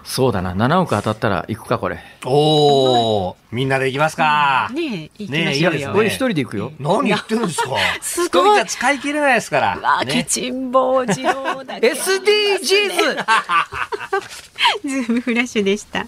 [0.04, 1.98] そうだな、7億当たったら行くか、これ。
[2.26, 4.70] おお、みんなで行きますか。
[4.74, 5.94] ねえ、行きましょうよ。
[5.94, 6.74] これ一人で行くよ。
[6.80, 7.70] 何言ってるんですか？
[8.02, 8.56] すごい。
[8.56, 9.80] じゃ使い切れないですから。
[9.80, 13.24] わ、ケチンボ二郎だ SDGs!
[14.84, 16.06] ズームフラッシュでした。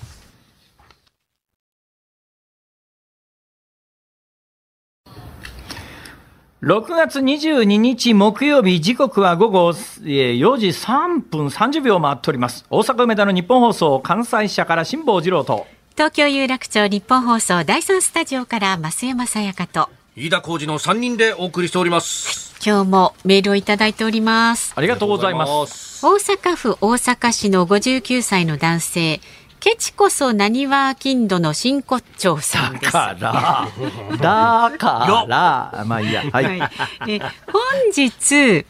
[6.63, 12.63] 6月22日木曜日、時刻は午後4時3分30秒回っております。
[12.69, 15.67] 大阪梅田の日本放送関西社から辛坊治郎と。
[15.97, 19.89] 東京有楽町日本放送第三スタジオから増山さやかと。
[20.15, 22.55] 飯田浩二の3人でお送りしております。
[22.65, 24.71] 今日もメールをいただいております。
[24.77, 26.05] ありがとうございます。
[26.05, 29.19] 大阪府大阪市の59歳の男性。
[29.63, 32.91] ケチこそなにわ金土の真骨頂さんです。
[32.91, 33.69] だから、
[34.19, 36.25] だから、まあいいや。
[36.33, 36.59] はい。
[36.59, 36.69] はい、
[37.07, 37.61] え本
[37.95, 38.03] 日、
[38.35, 38.65] 12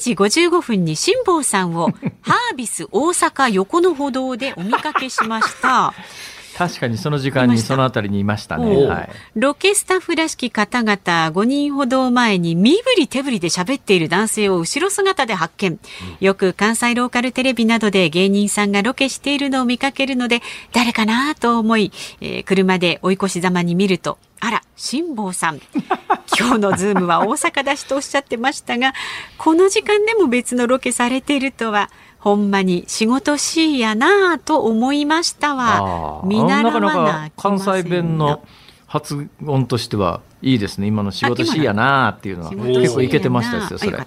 [0.00, 1.90] 時55分に辛坊さんを
[2.22, 5.94] ハービス大阪横の歩道でお見かけしました。
[6.60, 8.84] 確かにその時間にそのあたりにいましたね。
[8.84, 15.80] はい、ロケスタッフらしき方々5人ほど前に身振り手振りで喋っている男性を後ろ姿で発見。
[16.20, 20.42] よく関西ローカルテレビなどで芸人さんがロケしているのを見かけるので、
[20.74, 25.60] 誰かなと思い、えー、車で追い越しざまに見ると、あら、辛坊さん。
[26.38, 28.92] 今日のズームは大阪だしとおっしゃってましたが、
[29.38, 36.20] この時間でも別のロケされているとは、ほんまに仕事しいやなと思いましたわ。
[36.24, 38.42] 見習わな関西弁の
[38.86, 40.86] 発音としてはいいですね。
[40.86, 43.98] 今の仕事しいやなっていうのは結構いけてましたですよ、それ。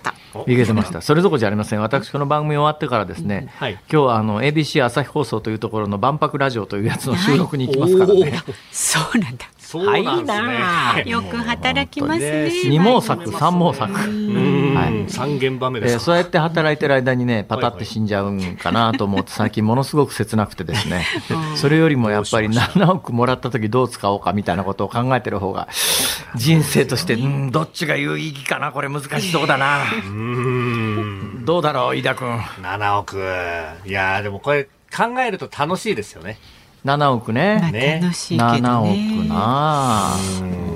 [0.54, 1.02] いけてました。
[1.02, 1.82] それどころじゃありません。
[1.82, 8.41] 私、この番組終わってからですね、はい、今日はあの ABC 朝日放送というところの万博ラジオというやつの収録に行きますからね。
[8.71, 9.45] そうなんだ。
[9.74, 11.04] そうなんですね。
[11.08, 12.52] よく働きますね。
[12.70, 13.92] 二毛作、三毛作。
[13.92, 15.12] はい。
[15.12, 16.00] 三現場目です、えー。
[16.00, 21.08] そうやって働いてる間にね、パタって死んじゃうんかなと思って、最近ものすごく切なくてですね。
[21.56, 25.68] それよりもやっぱり7億もらった時どう使おうかみたいなことを考えてる方が、
[26.36, 29.80] 人生として、うん、どっちが有意義かな、これ難しそうだな。
[31.46, 32.38] どうだろう、飯田君。
[32.62, 33.18] 7億。
[33.88, 36.38] いやでもこれ考えると楽しいですよね。
[36.86, 37.60] 7億ね。
[37.62, 38.80] まあ、楽しいけど、ね、7
[39.22, 40.15] 億な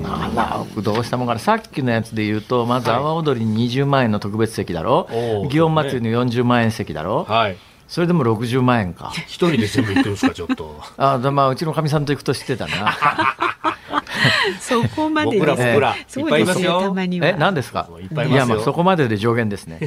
[0.02, 1.40] 7億どうしたもんかな。
[1.40, 5.06] さっきのやつで言うと、まず阿波踊りに20万円の特別席だろ。
[5.50, 7.24] 祇園祭りの40万円席だろ。
[7.24, 7.56] はい。
[7.88, 9.12] それでも60万円か。
[9.26, 10.80] 一人で全部行ってるんですか、ちょっと。
[10.98, 12.94] あまあ、うちのかみさんと行くと知ってたな。
[14.60, 16.94] そこまで僕ら僕ら、いっぱいいますよ。
[17.22, 17.88] え、何ですか？
[18.28, 19.78] いや、まあ、そこまでで上限ですね。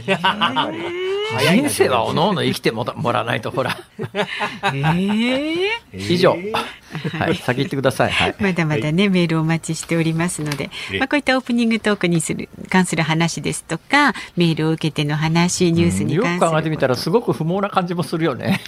[1.39, 3.78] 人生はおのおの生きてもらわないと、ほら。
[4.65, 6.38] えー、以上。
[7.17, 8.12] はい、先言ってください。
[8.12, 18.60] はい、まだまだね、メールお待ちしておりますので、まあ、こういったオープニングトークにする、関する話ですとか、メールを受けての話、ニュースに関する、よく考えてみたら、すごく不毛な感じもするよね。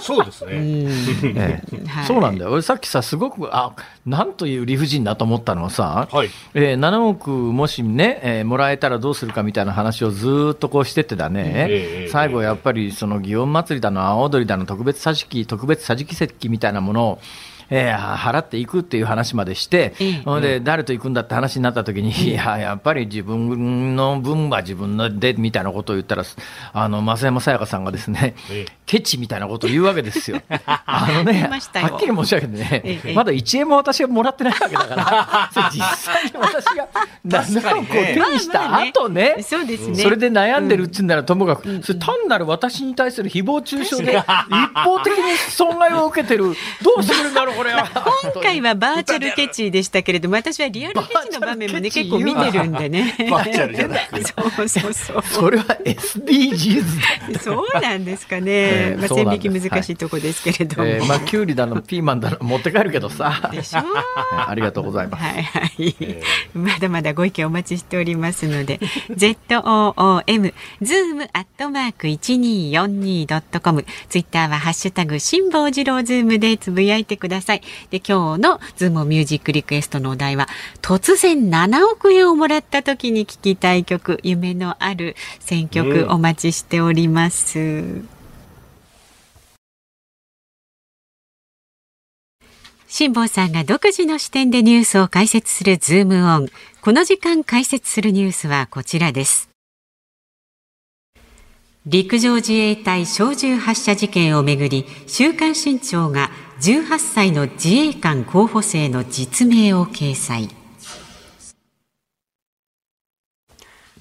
[0.00, 0.52] そうですね。
[0.52, 1.86] ええ。
[1.86, 2.52] はい、そうなんだよ。
[2.52, 3.74] 俺さっきさ、すごく、あ、
[4.06, 17.18] なんという理不尽だと思ったのはさ、はい、えー、7億もしね、えー、もらえたらどうするかみたいな話をずっとこうしててだね、えー、最後やっぱりその祇園祭だの、阿波踊りだの、特別桟敷、特別桟敷席みたいなものを、
[17.70, 26.24] えー、払っていくっていう話までして、ほ、んで、誰と行くんだって話になった時に、いや、やっぱり自分の分は自分ので、みたいなことを言ったら、
[26.72, 28.34] あの、増山さやかさんがですね、
[28.86, 30.40] ケチみたいなことを言うわけですよ。
[30.66, 36.88] あのね、はっきり申し上げてね、まだ1円も私はもらってないわけだから、 実際に私が
[37.24, 39.94] 7億を手にした後ね、そうですね。
[39.94, 44.24] それで悩んでるっつうんならともかく、それ単なる私に対する誹謗中傷で、一
[44.82, 46.44] 方的に損害を受けてる、
[46.82, 47.86] どうしてるんだろう、これは。
[48.32, 53.14] 今回はバーチャルケチでしたけれども、私はリアルケチの場面もね、結構見てるんでね。
[53.30, 55.22] バーチャルじゃなくそうそうそう。
[55.22, 57.40] それは SDGs だ。
[57.40, 58.96] そうなんですかね。
[58.98, 60.88] まあ、線引き難しいとこですけれども。
[60.88, 63.50] えー、まあ、キュウリだの、ピーマンだの、持って帰るけどさ。
[63.52, 63.82] でしょ？
[64.32, 65.22] ありがとうございます。
[65.22, 65.94] はいはい。
[66.54, 77.49] まだまだご意見お待ちしておりますので、ZOOM、ズームアットマーク 1242.com、ツイッターはハッシュタグ、辛坊治郎ズームでつぶやいてください。
[77.58, 80.48] で、今日のズームミュージックリクエストのお題は、
[80.80, 87.58] 突然7億円をもらった時に聴きたい曲、夢のある選曲お待ちしております。
[87.58, 88.08] うん
[92.92, 96.48] 辛坊さんが独自の視点でニュースを解説するズームオン。
[96.82, 99.48] この時間解説するニュースはこちらです。
[101.86, 110.50] 陸上自衛隊小銃発射事件をめぐり、週刊新潮が18歳の自衛官候補生の実名を掲載。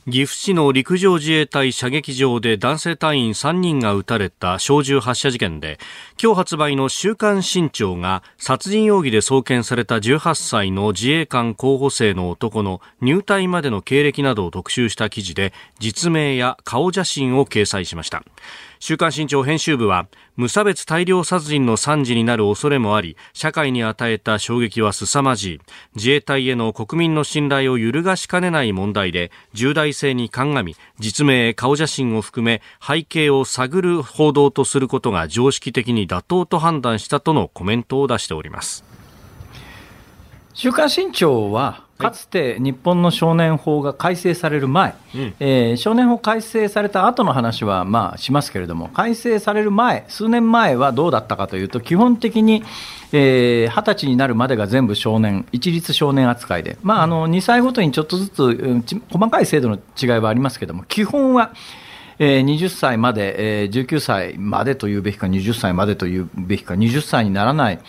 [0.10, 5.78] 岐阜市の陸上自衛隊射撃場で男性隊員3人が撃たれた小銃発射事件で
[6.22, 18.24] 今日発売の週刊新潮が殺人容疑で送検された18歳の自衛官候補生の男の入隊までの経歴などを特集した記事で実名や顔写真を掲載しました
[18.82, 25.60] 週刊新潮編集部は無差別大量殺人の惨事になる恐れもあり社会に与えた衝撃は凄まじい。
[25.96, 38.86] 自衛隊への国民の信頼を揺るがしかねない問題で重大性に鑑み実名顔写真を含め背景を探る報道とすることが常識的に妥当と判断したとのコメントを出しております。
[40.54, 52.64] 週刊新潮はかつて日本の少年法が改正される前、うん、えー、少年法改正された後の話はまあしますけれども、改正される前、数年前はどうだったかというと、基本的に、
[53.12, 61.52] えー、20歳になるまでが全部少年、一律少年扱いで、まあ、あの2歳ごとにちょっとずつ、細かい制度の違いはありますけれども、基本は、
[62.18, 67.80] えー、20歳まで、えー、19歳までというべきか、20歳までというべきか、20歳にならない、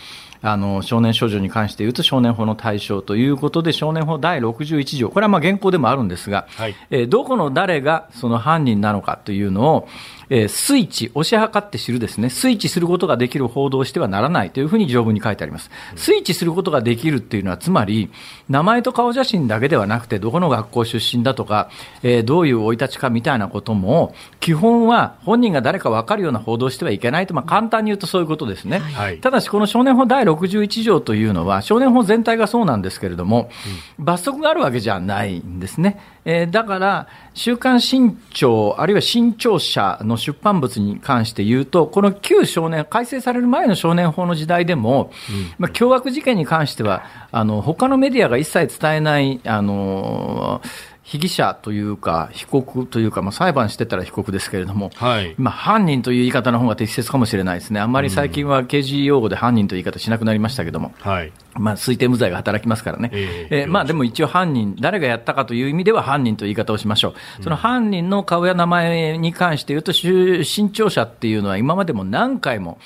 [0.43, 5.09] あの少年少女に関して言うと少年法の対象ということで少年法第61条。
[5.09, 9.87] これはまあ現行でもあるんですが、はい、えー、どこの誰がその犯人なのかというのを、
[10.29, 15.69] えー、スイッチ、押し量って知るですね、スイッチすることができる報道をしてはならないというふうに条文に書いてあります。
[15.95, 18.09] スイッチすることができるっていうのは、つまり、
[18.51, 21.69] 名前と顔写真だけではなくて、どこの学校出身だとか、
[22.03, 28.79] えー、どういう生い立ちかみたいなことも、基本は本人が誰か分かるような報道してはいけないと、まあ、簡単に言うとそういうことですね。
[28.79, 33.49] はい、ただし、この少年法第61条というのは、少年法全体がそうなんですけれども、
[33.97, 35.99] うん、罰則があるわけじゃないんですね。
[36.25, 72.77] えー、だから、週刊新潮、あるいは新潮社の出版物に関して言うと、この旧少年、改正される前の少年法の時代でも、うん、まあ、凶悪事件に関しては、あの、他のメディアが一切伝えない、あのー被疑者というか、被告というか、まあ、裁判してたら被告ですけれども、はい、まあ、犯人という言い方の方が適切かもしれないですね、あんまり最近は刑事用語で犯人という言い方しなくなりましたけども、はい、まあ、推定無罪が働きますからね、えー、えー、まあ、でも一応、犯人、誰がやったかという意味では犯人という言い方をしましょう、その犯人の顔や名前に関して言うと、新潮社っていうのは、今までも何回も、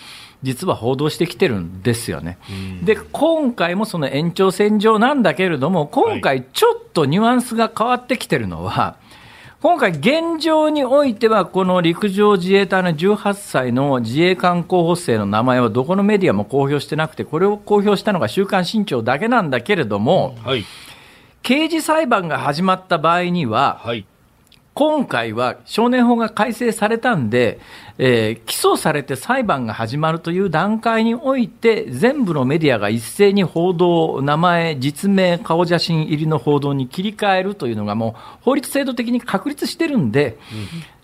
[0.45, 2.37] 実は報道してきてるんですよね。
[2.83, 8.97] で、今回もその延長線上なんだけれども、今回ちょっとニュアンスが変わってきてるのは、
[9.61, 20.63] 今回、現状においては、この陸上自衛隊の18歳の自衛官候補生の名前はどこのメディアも公表してなくて、これを公表したのが週刊新潮だけなんだけれども、はい、
[21.41, 24.05] 刑事裁判が始まった場合には、はい
[24.75, 27.59] 今回は少年法が改正されたんで、
[27.97, 40.37] えー、起訴されて裁判が始まるという段階において、全部のメディアが一斉に報道、名前、実名、顔写真入りの報道に切り替えるというのがもう法律制度的に確立してるんで、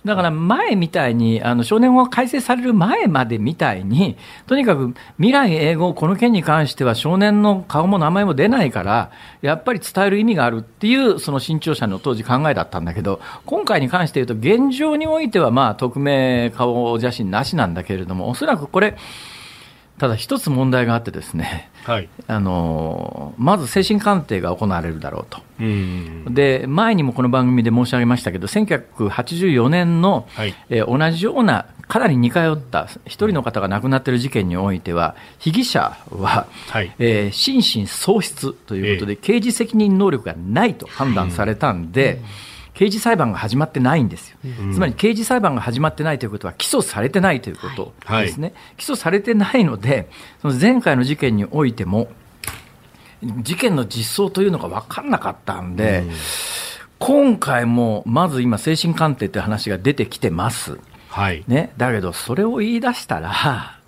[0.04, 9.12] だから前みたいに、あの少年法が改正される前までみたいに、とにかく未来英語、この件に関しては少年の顔も名前も出ないから、
[9.42, 18.98] やっぱり伝える意味があるっていう、その新潮社の当時考えだったんだけど、今回に関して言うと、現状においては、まあ、匿名顔写真なしなんだけれども、おそらくこれ、
[20.02, 50.10] ただ一つ問題があってですね、はい、あのまず精神鑑定が行われるだろうと、うで前にもこの番組で申し上げましたけど、1984年の、はい、えー、同じようなかなり似通った一人の方が亡くなっている事件においては、被疑者は、はい、えー、心神喪失ということで、えー、刑事責任能力がないと判断されたんで、うん刑事裁判が始まってないんですよ、うん、つまり刑事裁判が始まってないということは、起訴されてないということですね、はい、起訴されてないので、
[50.42, 52.10] その前回の事件においても、
[53.42, 56.16] 事件の実相というのが分かんなかったんで、うん、
[57.00, 60.80] 今回もまず今、精神鑑定という話が出てきてます、
[61.10, 61.44] はい。
[61.48, 63.80] ね、だけど、それを言い出したら、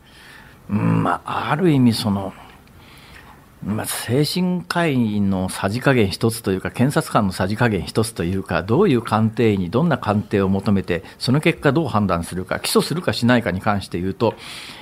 [0.69, 2.33] うんまあ、ある意味その、
[3.65, 14.35] まあ、精神科医のさじ加減一つというか、検察官のさじ加減一つというか、どういう鑑定医にどんな鑑定を求めて、その結果どう判断するか、起訴するかしないかに関して言うと、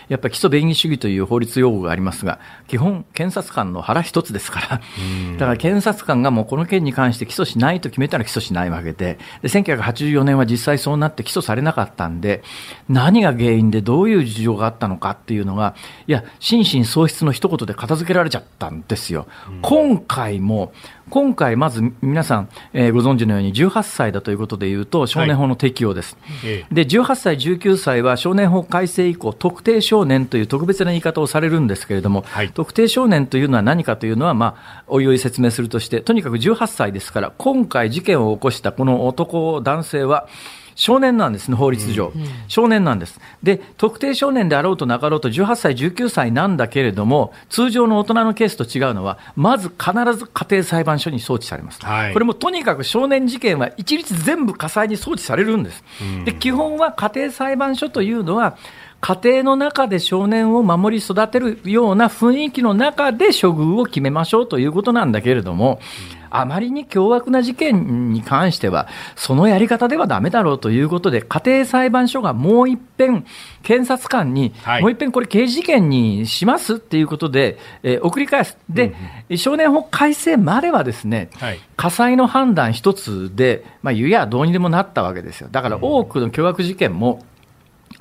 [0.09, 12.43] やっぱり基礎便宜主義という法律用語がありますが、基本、検察官の腹一つですから、だから検察官がもうこの件に関して起訴しないと決めたら起訴しないわけで、で1984年は実際そうなって起訴されなかったんで、
[12.89, 15.75] 何が原因でどういう事情があったのかっていうのが、
[16.07, 19.27] いや、心神喪失の一言で片付けられちゃったんですよ。
[19.61, 20.73] 今回も
[21.11, 26.15] 今回、まず皆さん、えー、ご存知のように18歳だということでいうと、少年法の適用です。
[26.41, 40.29] はい、で、18歳、19歳は少年法改正以降、特定少年という特別な言い方をされるんですけれども、はい、特定少年というのは何かというのは、まあ、おいおい説明するとして、とにかく18歳ですから、今回事件を起こしたこの男、男性は、
[40.81, 43.19] 少年なんですね、法律上、うん、少年なんです。
[43.43, 51.85] で、特定少年であろうとなかろうと、18歳、19歳なんだけれども、通常の大人のケースと違うのは、まず必ず家庭裁判所に送致されます。
[51.85, 55.83] はい、これもとにかく少年事件は一律全部火災に送致されるんです。
[56.01, 58.57] うん、で、基本は家庭裁判所というのは、
[59.01, 65.79] 家庭の中で少年を守り育てるような雰囲気の中で処遇を決めましょうということなんだけれども、
[66.29, 73.25] あまりに凶悪な事件に関しては、そのやり方ではだめだろうということで、家庭裁判所がもう一遍、
[73.63, 78.57] 検察官に、もう一遍これ刑事事件にしますっていうことで、えー、送り返す。
[78.69, 78.93] で、
[79.29, 85.49] うん、少年法改正まではですね、はい、火災の判断一つで、まあ、言やどうにでもなったわけですよ。
[85.51, 87.23] だから多くの凶悪事件も、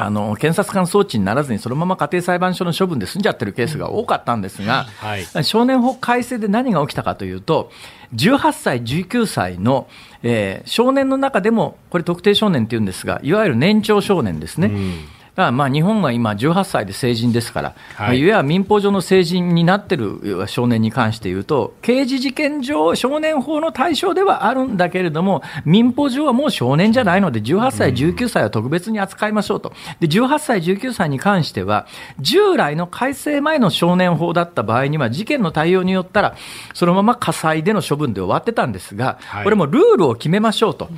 [0.02, 7.70] あの検察官送致にならずに、そのまま家庭裁判所の処分で済んじゃってるケースが多かったんですが、はい、少年法改正で何が起きたかというと、
[8.14, 9.88] 18歳、19歳の、
[10.22, 14.68] えー、少年の中でも、これ、特定少年っていうんですが、いわゆる年長少年ですね。
[14.68, 15.04] うん
[15.36, 29.72] らまあ日本は今18歳で成人ですから、はい、いわゆる民法上の成人になってる少年に関して言うと、刑事事件上、少年法の対象ではあるんだけれども、民法上はもう少年じゃないので、18歳、19歳は特別に扱いましょうと。
[30.00, 31.86] で、18歳、19歳に関しては、
[32.20, 36.34] 従来の改正前の少年法だった場合には、事件の対応によったら、
[36.74, 40.88] そのまま火災での処分で終わってたんですが、これもルールを決めましょうと。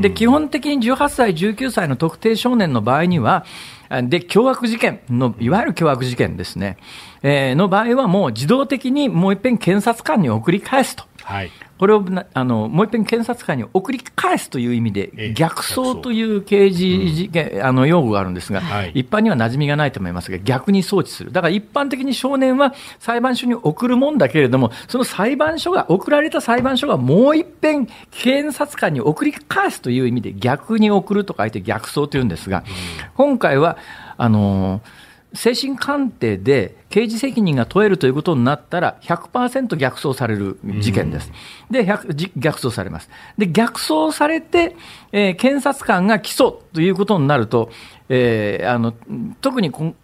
[0.00, 3.44] で、基本的に18歳、19歳の特定少年の場合には、
[4.00, 6.78] で、凶悪事件の、いわゆる凶悪事件ですね、
[7.22, 11.04] えー、の場合はもう自動的にもう一遍検察官に送り返すと。
[11.24, 11.50] はい、
[11.82, 12.04] これを
[12.34, 21.32] あのもう一遍検察官に送り返すという意味で、逆走という刑事事件、うん、あの用語があるんですが、はい、一般には馴染みがないと思いますが、逆に送致する。
[21.32, 32.64] だから一般的に少年は裁判所に送るもんだけれども、その裁判所が、送られた裁判所がもう一遍検察官に送り返すという意味で、逆に送ると書いて逆走というんですが、うん、
[33.16, 33.76] 今回は、
[34.18, 35.01] あのー
[35.34, 41.32] 精神鑑定で刑事責任が問えるということになったら100%逆走される事件です。
[41.70, 41.86] で、
[42.36, 43.08] 逆走されます。
[43.38, 44.76] で、逆走されて、
[45.10, 47.70] えー、検察官が起訴ということになると、
[48.14, 48.92] えー、あの
[49.40, 49.94] 特に今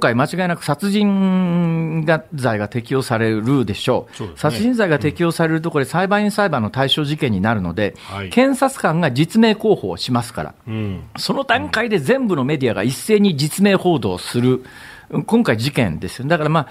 [0.00, 14.64] 回、間違いなく殺人が罪が適用されるでしょう、うね、殺人罪が適用されると、これ、裁判員裁判の対象事件になるので、はい、検察官が実名候補をしますから、うん、その段階で全部のメディアが一斉に実名報道する。
[15.26, 16.28] 今回、事件ですよ。
[16.28, 16.68] だから、ま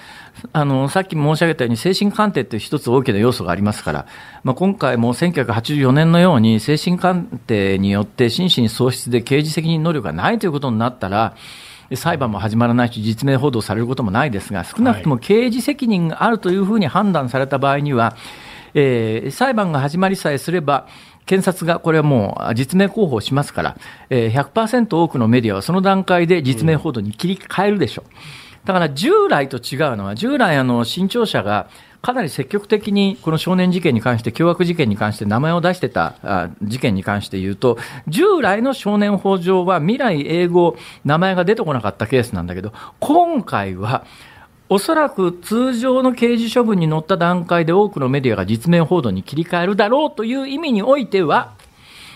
[0.53, 4.05] あ、あの、さっき申し上げたように、精神鑑定って一つ大きな要素がありますから、
[4.43, 11.35] まあ、今回も1984年のように、精神鑑定によって心神喪失で刑事責任能力がないということになったら、
[11.95, 18.15] 裁判も始まらないし、実名報道されることもないですが、少なくとも刑事責任があるというふうに判断された場合には、
[18.73, 20.87] えー、裁判が始まりさえすれば、
[21.27, 23.77] 検察がこれはもう実名候補しますから、
[24.09, 28.11] えー、100%多くのメディアはその段階で実名報道に切り替えるでしょう。
[28.65, 31.69] だから従来と違うのは、従来あの新潮社が
[32.01, 40.75] かなり積極的にこの少年事件に関して、凶悪事件に関して名前を出してた事件に関して言うと、従来の少年法上は未来英語、
[41.05, 44.05] 名前が出てこなかったケースなんだけど、今回は、
[44.69, 51.53] おそらく通常の刑事処分に乗った段階で多くのメディアが実名報道に切り替えるだろうという意味においては、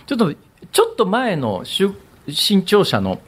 [0.06, 0.34] ちょっと、
[0.72, 3.20] ちょっと前の新潮社の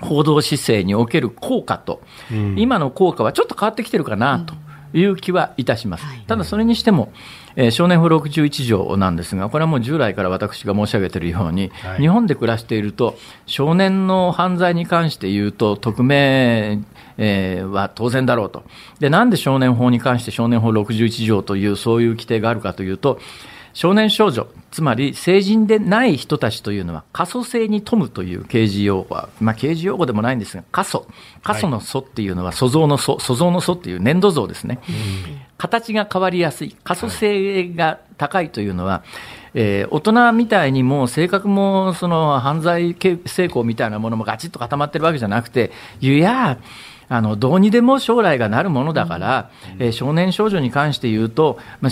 [0.00, 4.54] 報道姿勢における効果と、うん、今の効果はちょっと変わってきてるかなと
[4.96, 6.04] いう気はいたします。
[6.04, 7.12] うん、ただそれにしても、
[7.56, 16.80] えー、少年法61条なんですが、これはもう従来から私が申し上げているように、はい、日本で暮らしていると、少年の犯罪に関して言うと、匿名、
[17.18, 18.62] えー、は当然だろうと。
[19.00, 23.18] で、なんで少年法に関して少年法61条というそういう規定があるかというと、
[23.76, 31.06] 少年少女、つまり成人でない人たちというのは、過疎性に富むという刑事用語は、まあ、刑事用語でもないんですが、過疎。
[31.42, 34.80] 過疎の疎っていうのは、塑像の疎、塑像の疎っていう粘土像ですね。
[35.58, 36.74] 形が変わりやすい。
[36.84, 39.02] 過疎性が高いというのは、
[39.52, 42.96] えー、大人みたいにも性格もその犯罪
[43.26, 45.70] 成功みたいなものもガチッと固まってるわけじゃなくて、
[46.00, 46.58] いや
[47.08, 51.90] あのどうにでも将来がなるものだから、うん、えー、少年少女に関して言うと、まあ、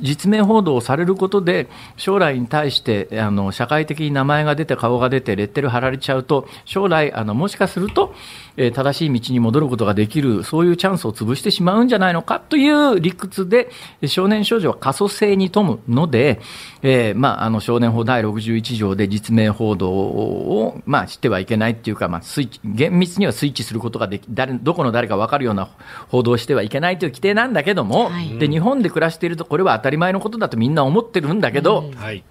[0.00, 8.14] 実名報道をされることで将来に対してあの社会的に名前が出て顔が出てレッテル貼られちゃうと将来あのもしかすると、
[8.56, 13.70] えー、正しい道に戻ることができるそういうチャンスを潰してしまうんじゃないのかという理屈で
[14.06, 16.40] 少年少女は過疎性に富むので、
[16.82, 22.22] えーまあ、あの少年法第61条で実名報道を、まあ、してはいけないっていうか、まあ、
[22.64, 25.68] 厳密にはスイッチすることができ誰どこの誰か分かるような
[26.08, 32.24] 報道をしてはいけないという規定なんだけども、はい、で日本で暮らしているとこれは当たり前のことだとみんな思ってるんだけど、はい、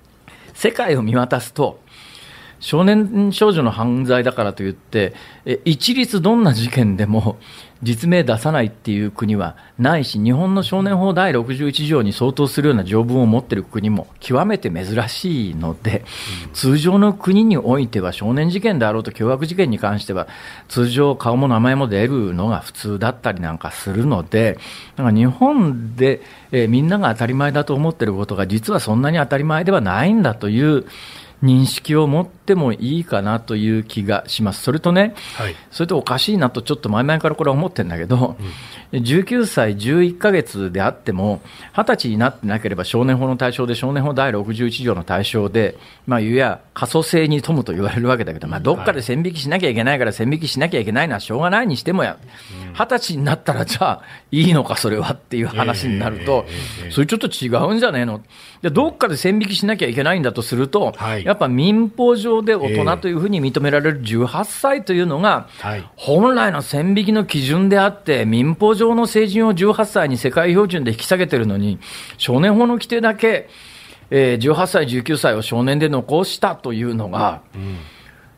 [0.53, 1.79] 世界を見渡すと
[2.60, 5.14] 少年少女の犯罪だからといって
[5.66, 7.38] 一律どんな事件でも
[7.84, 16.03] 実名出さないっていう国はないし、日本の少年法第61条に相当するような条文を持っている国も極めて珍しいので、
[16.53, 20.28] 通常の国においては少年事件であろうと凶悪事件に関しては、
[20.68, 24.58] 通常顔も名前も出るのが普通だったりなんかするので、
[24.95, 26.22] だか日本で、
[26.68, 30.86] みんなが当たり前だと思っていることが実はそんなに当たり前ではないんだという、
[31.43, 34.63] 認識を持ってもいいかなという気がします。
[34.63, 38.47] それとね、はい、それとおかしいなとちょっと前々からこれは思ってるんだけど、うん、
[38.91, 41.41] 19歳11ヶ月であっても、
[41.73, 52.17] 20歳になってなければ少年法の対象で、少年法第61条の対象で、まあ、いや、可塑性に富むと言われるわけだけど、まあ、どっかで線引きしなきゃいけないから線引きしなきゃいけないのはしょうがないにしてもや、
[52.67, 56.45] うん、二十歳になったら、じゃあ、いいのか、それはっていう話になると、
[56.91, 58.21] それちょっと違うんじゃねえの？
[58.61, 65.47] で、どっかで線引きしなきゃいけないんだとすると、はい、やっぱ民法上で大人というふうに認められる18歳というのが、
[65.95, 71.80] 本来の線引きの基準であって、民法上の成人を18歳に世界標準で引き下げてるのに、
[72.17, 73.49] 少年法の規定だけ、
[74.09, 77.41] えー、18歳、19歳を少年で残したというのが、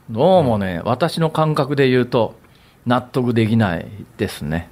[0.10, 2.36] どうもね、私の感覚で言うと、
[2.86, 3.86] 納得できない
[4.18, 4.70] ですね。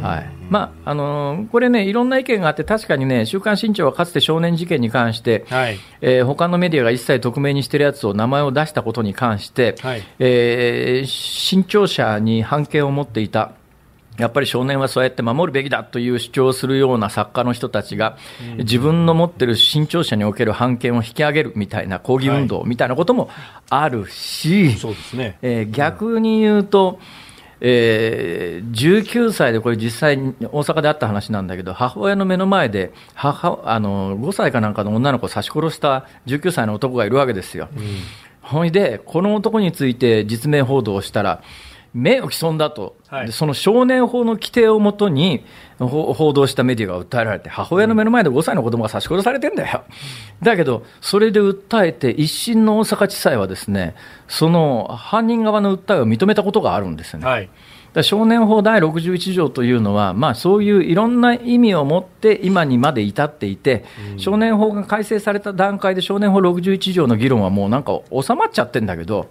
[0.00, 13.52] はいまああのー、これね、いろんな意見があって、確かにね、週刊新潮はかつて少年事件に関して、はいえー、他のメディアが一切匿名にしてるやつを名前を出したことに関して、はいえー、新潮社に判権を持っていた。
[14.18, 18.16] やっぱり少年はそうやって守るべきだという主張をするような作家の人たちが、
[18.58, 23.28] 自分の持ってる新潮社における判権を引き上げるみたいな抗議運動みたいなことも
[23.70, 25.38] あるし、そうですね。
[25.42, 27.00] え逆に言うと、
[27.60, 37.68] えー、19歳で、これ実際に大阪であった話なんだけど、母親の目の前で母あの5歳かなんかの女の子を刺し殺した19歳の男がいるわけですよ。
[37.74, 37.82] うん、
[38.42, 41.42] ほいで、この男について実名報道をしたら、
[41.94, 45.44] 名誉毀損だと、はい、その少年法の規定をもとに
[45.78, 49.84] 報道したメディアが訴えられて、母親の目の前で5歳の子供が刺し殺されてんだよ、
[50.42, 53.94] だけど、それで訴えて、一審の大阪地裁はですね、
[54.26, 57.26] その犯人側の訴えを認めたことがあるんですよね。
[57.26, 57.48] はい。
[58.02, 63.84] 少年法第61条というのは、まあ、そういういろんな意味を持って今にまで至っていて、
[64.14, 69.28] うん、少年法が改正された段階で少年法61条の議論はもうなんか収まっちゃってるんだけど、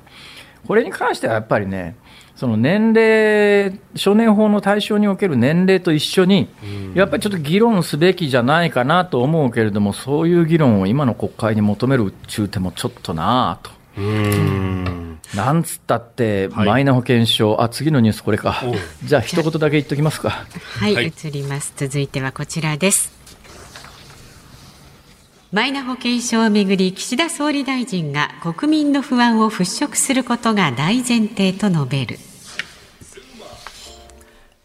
[0.65, 1.97] これに関してはやっぱりね、
[2.35, 6.49] その年齢、少年法の対象における年齢と一緒に、
[6.95, 13.71] やっぱりちょっと議論すべきじゃないかなと思うけれども、そういう議論を今の国会に求める中手もちょっとなあと。
[15.35, 18.61] なんつったって、マイナ保険証、あ次のニュース、これか、
[19.03, 20.45] じゃあ、一言だけ言っときますか。
[20.79, 21.73] はい、はい、移ります。
[21.75, 23.22] 続いてはこちらです。
[25.53, 32.17] マイナ保険証をめぐり岸田総理大臣が国民の不安を払拭することが大前提と述べる。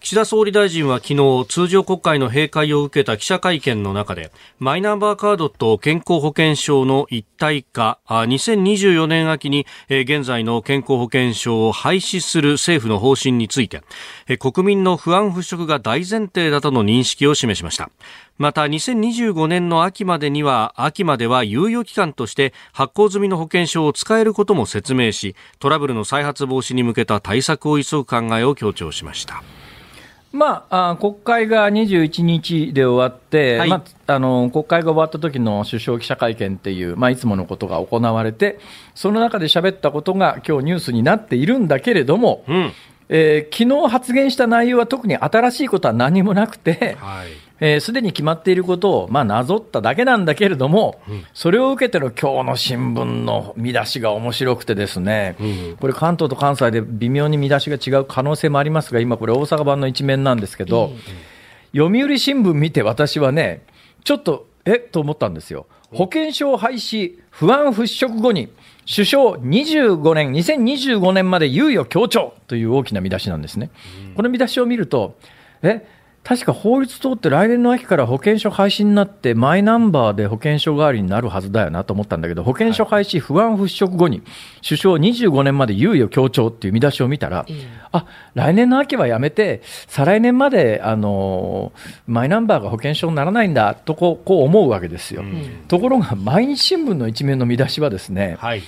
[0.00, 13.82] 岸田総理大臣は昨日通常国会の閉会を受けた記者会見の中でマイナンバーカードと健康保険証の一体化2024年秋に現在の健康保険証を廃止する政府の方針について
[14.38, 17.90] 国民の不安払拭が大前提だとの認識を示しました。
[18.38, 29.42] また2025年の秋までには秋までは猶予期間として発行済みの保険証を使えることも説明しトラブルの再発防止に向けた対策を急ぐ考えを強調しました。
[30.30, 38.58] まあ、あ国会が21日で終わって、はい、まあ、あの国会が終わった時の首相記者会見っていう、まあ、いつものことが行われて、
[38.94, 42.72] その中で喋ったことが今日ニュースになっているんだけれども、うん。
[43.10, 60.98] えー、昨日発言した内容は特に新しいことは何もなくて、はいえす、でに決まっていることを、まあ、なぞっただけなんだけれども、うん、それを受けての今日の新聞の見出しが面白くてですね、うん、これ関東と関西で微妙に見出しが違う可能性もありますが、今これ大阪版の一面なんですけど、うん、
[61.76, 63.62] 読売新聞見て私はね、
[64.04, 65.66] ちょっと、えと思ったんですよ。
[65.92, 68.50] 保険証廃止、不安払拭後に、
[68.90, 73.70] 首相25年、2025年まで猶予強調という大きな見出しなんですね。
[74.14, 75.16] この見出しを見ると、
[75.62, 75.86] え、
[76.24, 84.22] 確か法律通って来年の秋から保険証廃止になってマイナンバーで保険証代わりになるはずだよなと思ったんだけど保険証廃止不安払拭後に
[84.62, 87.46] 首相25年まで猶予強調っていう見出しを見たら、
[87.92, 88.04] あ
[88.34, 91.72] 来年の秋はやめて再来年まであの
[92.06, 98.62] マイナンバーが保険証にならないんだとこうこう思うわけですよ、うん、ところが毎日新聞の一面の見出しはですね、はい、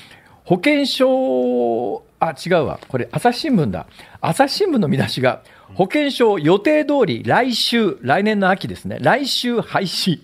[0.44, 2.78] 保険証あ違うわ。
[2.86, 3.86] これ朝日新聞だ。
[4.20, 5.42] 朝日新聞の見出しが
[5.74, 10.20] 保険証予定通り来週、来年の秋ですね、来週廃止。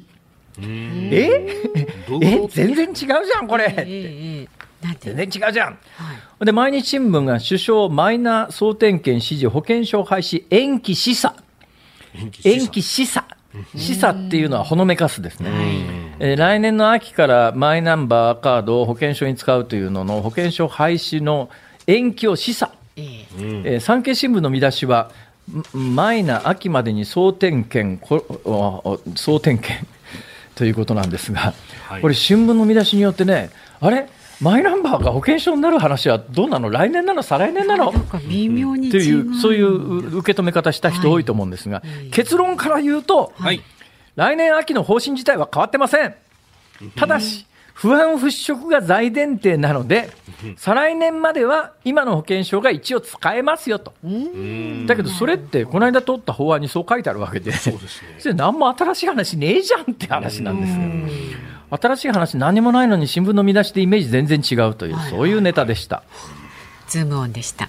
[0.58, 1.46] え？
[2.22, 2.48] え？
[2.48, 3.74] 全然違うじゃん、これ。
[3.76, 5.68] えー、全然違うじゃん。
[5.68, 5.76] は
[6.40, 11.32] い、で、毎日新聞が首相マイナ総点検指示、保険証廃止延期示唆。
[12.14, 12.30] 延
[12.68, 13.24] 期示唆。
[13.76, 14.28] 示唆。
[14.28, 15.50] っていうのはほのめかすですね。
[16.18, 21.50] えー、来年の秋からマイナンバーカードを保険証に使うというのの保険証廃止の
[21.86, 22.70] 延期を示唆。
[22.98, 25.10] えー、産経新聞の見出しは、
[25.72, 28.02] マイナ秋までに総点検、
[29.14, 29.86] 総点検
[30.54, 31.54] ということなんですが、
[31.88, 34.08] はい、これ、新聞の見出しによってね、あれ、
[34.40, 37.92] マイナンバーが保険証になる話はどうなの、来年なの、再来年なの？
[38.28, 43.62] 微妙にという、そういう受け止め方した人多いと思うんですが、はい、結論から言うと、はい、
[44.16, 46.14] 来年秋の方針自体は変わってません。
[46.96, 47.46] ただし、
[47.76, 50.10] 不安払拭が大前提なので、
[50.56, 53.92] 再来年までは今の保険証が一応使えますよと。
[54.86, 57.70] だけどそれって、この間通った法案にそう書いてあるわけで、 そ
[58.24, 61.78] れ何も新しい話ねえじゃんって話なんですよ。
[61.78, 66.02] 新しい話何もないのに新聞の見出しでイメージ全然違うという、そういうネタでした。
[66.88, 67.68] ズームオンでした。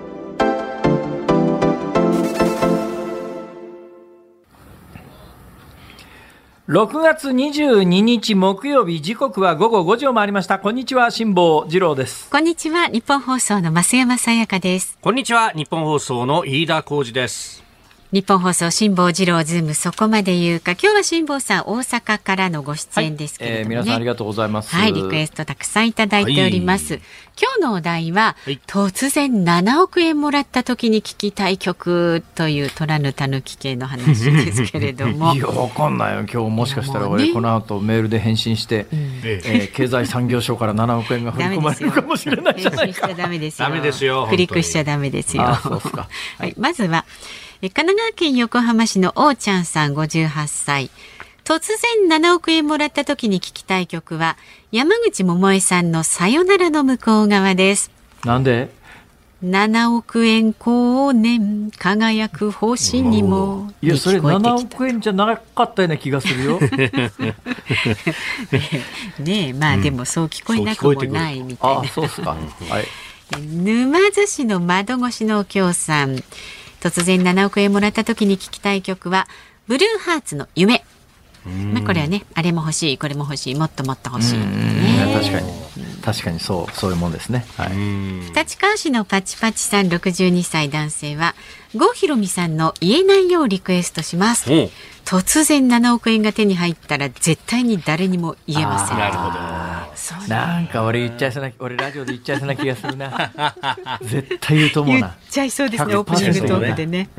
[6.71, 10.57] 6月22日木曜日時刻は午後5時を回りました。
[10.57, 12.29] こんにちは辛坊治郎です。
[12.29, 14.97] こんにちは日本放送の増山さやかです。
[15.01, 17.61] こんにちは日本放送の飯田浩二です
[18.11, 20.73] 日本放送辛坊治郎ズームそこまで言うか。
[20.73, 23.75] 今日は辛坊さん大阪からのご出演ですけれども、ね。
[23.77, 24.75] はいえー、皆さんありがとうございます。
[24.75, 27.01] はいリクエストたくさんいただいております、はい、
[27.41, 35.31] 今日のお題は、はい、突然7億円もらった時に聞きたい曲という虎ぬたぬき系の話ですけれども。
[35.35, 37.07] いやわかんないよ今日もしかしたら。
[37.07, 43.07] 俺、ね、この後メールで返信して、うん、えー、経済産業省から7億円が振り込まれるかもしれないじゃないか。
[43.15, 43.69] ダメですよ。
[43.69, 45.43] ダメですよクリックしちゃダメですよ。
[45.43, 47.05] はい、まずは
[47.61, 50.89] 神奈川県横浜市のおーちゃんさん58歳。
[51.43, 51.67] 突
[52.09, 54.35] 然7億円もらった時に聞きたい曲は
[54.71, 57.91] 山口百恵さんのさよならの向こう側です。
[58.25, 58.71] なんで
[59.43, 66.59] ？7億円光年輝く星にもいやそれ7億円じゃなかったような気がするよ。
[69.19, 72.87] ねえまあでもそう聞こえなくもないみたいな、うん、そうですか、はい、
[73.39, 76.23] 沼津市の窓越しのお京さん
[76.81, 79.27] 突然7億円もらった時に聞きたい曲は
[79.67, 80.83] ブルーハーツの夢。
[81.73, 84.45] まあこれはねあれも欲しいこれも欲しいもっともっと欲しい、ね、
[85.13, 85.71] 確かに。
[86.01, 87.71] 確かにそうそういうもんですね、はい、
[88.35, 91.35] 立川市のパチパチさん62歳男性は
[91.73, 94.51] 郷ひろみさんの言えないようリクエストします。
[95.05, 98.97] 突然7億円が手に入ったら絶対に誰にも言えません。
[98.97, 100.27] なるほど。
[100.27, 103.31] なんか俺言っちゃいそうな俺ラジオで言っちゃいそうな気がするな。
[104.03, 104.99] 絶対言うと思うな。
[104.99, 107.09] 言っちゃいそうですねオープニングトークでね、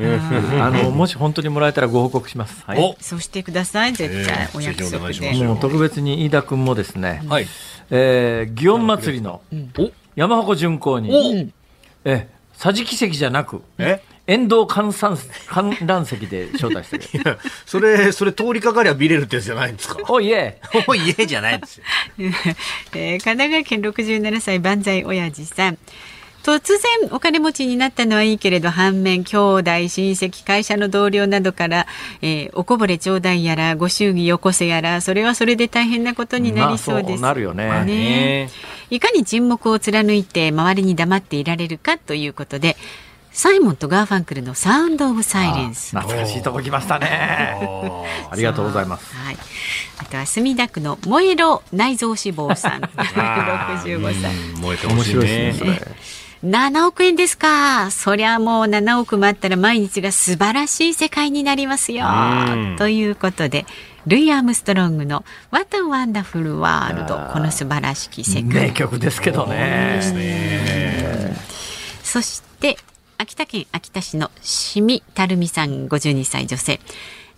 [0.61, 3.95] あのもし本当にもらえたらご報告します、はい、そうしてください。
[3.95, 5.33] 絶対、お約束で。
[5.45, 7.47] もう特別に飯田君もですね、はい。
[7.91, 9.41] えー、祇園祭りの
[10.15, 11.53] 山鉾巡行に、
[12.05, 12.29] え
[12.59, 14.03] 桟敷席じゃなく、え？
[14.27, 15.19] 沿道観覧
[15.49, 17.39] 観覧席で招待してる。
[17.67, 19.99] それ、それ通りかかりゃ見れるってやつじゃないんですか？
[20.09, 20.61] おいえ。
[20.87, 21.85] おいえじゃないですよ。
[22.95, 25.79] えー、神奈川県67歳万歳親父さん。
[26.45, 26.61] 突
[27.01, 31.87] 然お金持ちになったのはいいけれど反面兄弟親戚会社の同僚などから、
[32.21, 37.23] えー、おこぼれ頂戴やらご祝儀よこせやらそれはそれで大変なことになりそうです。
[37.23, 38.51] まあ、なるよねね
[38.91, 42.77] いかに沈黙を貫いて周りに黙っていられるかということで
[43.33, 45.97] サイモンとガーファンクルのサウンドオブサイレンス。
[45.97, 47.57] 懐かしいとこ来ましたね。
[48.31, 49.15] ありがとうございます。
[49.17, 49.39] はい。
[49.99, 52.91] あとは墨田区の燃えろ内臓脂肪さん、六
[53.85, 54.35] 十五歳。
[54.61, 55.81] 燃えて面白いですね。
[56.45, 57.91] 7億円ですか？
[57.91, 62.05] そりゃもう7億もあったら毎日が素晴らしい世界になりますよ。
[62.77, 63.65] ということで、
[64.07, 68.43] ルイ・アームストロングの What a Wonderful World この素晴らしき世界。
[68.43, 70.03] 名曲ですけどね。
[72.03, 72.77] そして
[73.23, 76.81] 秋田県秋田市のしみたるみさん52歳女性。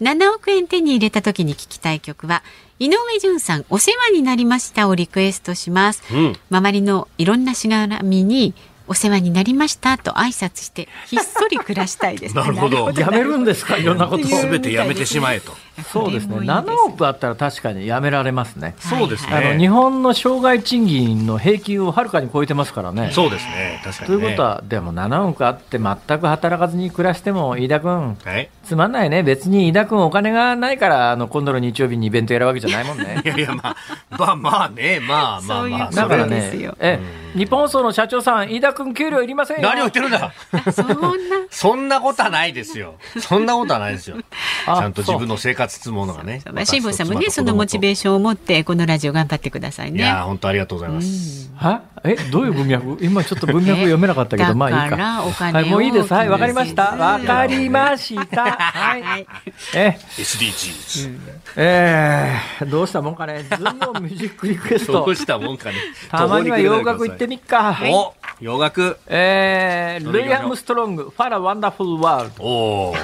[0.00, 2.42] 7億円手に入れた時に聞きたい曲は
[2.78, 8.54] 井上順さんお世話になりましたをリクエストします、うん、周りのいろんなしがらみに
[8.88, 12.90] お世話になりましたと挨拶してひっそり暮らしたいです、 なるほど。
[12.90, 13.76] やめるんですか？
[13.76, 15.52] いろんなことすべてやめてしまえと
[15.82, 18.76] そうですね、7億あったら確かにやめられますね。
[18.78, 19.34] そうですね。
[19.34, 23.10] あの日本の障害賃金の平均をはるかに超えてますからね。
[23.12, 33.20] そうですね、確かに、ね、ということは、でも7億あって全く働かずに暮らしても、飯田君、はい、つまんないね、別に飯田君お金がないから、あの今度の日曜日にイベントやるわけじゃないもんね。
[33.24, 33.76] いやいや、まあ、
[34.10, 35.68] まあまあね、まあまあ。
[35.68, 37.00] まあ、だからね、え、
[37.34, 39.62] 日本放送の社長さん、飯田君給料いりませんよ。
[39.62, 40.32] 何を言ってるんだ。
[40.72, 40.94] そんな、
[41.50, 42.94] そんなことはないですよ。
[43.18, 44.18] そんなことはないですよ。
[44.18, 46.42] ちゃんと自分の生活つものがね。
[46.64, 49.98] 辛坊さんもね、そのモチベーションを持って、このラジオ頑張ってくださいね。
[49.98, 51.50] いや、本当ありがとうございます。
[51.56, 51.82] は？
[52.02, 52.98] え、どういう文脈？
[53.00, 54.96] 今ちょっと文脈読めなかったけど、まあいいか。
[55.22, 56.12] はい、もういいです。
[56.12, 56.96] はい、わかりました。
[56.96, 58.44] わかりました。
[58.44, 59.26] はい。
[59.74, 61.18] え、SDGs。
[61.56, 63.44] えー、どうしたもんかね。
[63.56, 64.92] ズンのミュージックリクエスト。
[64.92, 65.76] どうしたもんかね。
[66.10, 67.78] たまには洋楽行ってみっか。
[67.84, 68.98] お洋楽。
[69.06, 72.44] えー、ルイ・アームストロング、 What a Wonderful World。
[72.44, 72.94] お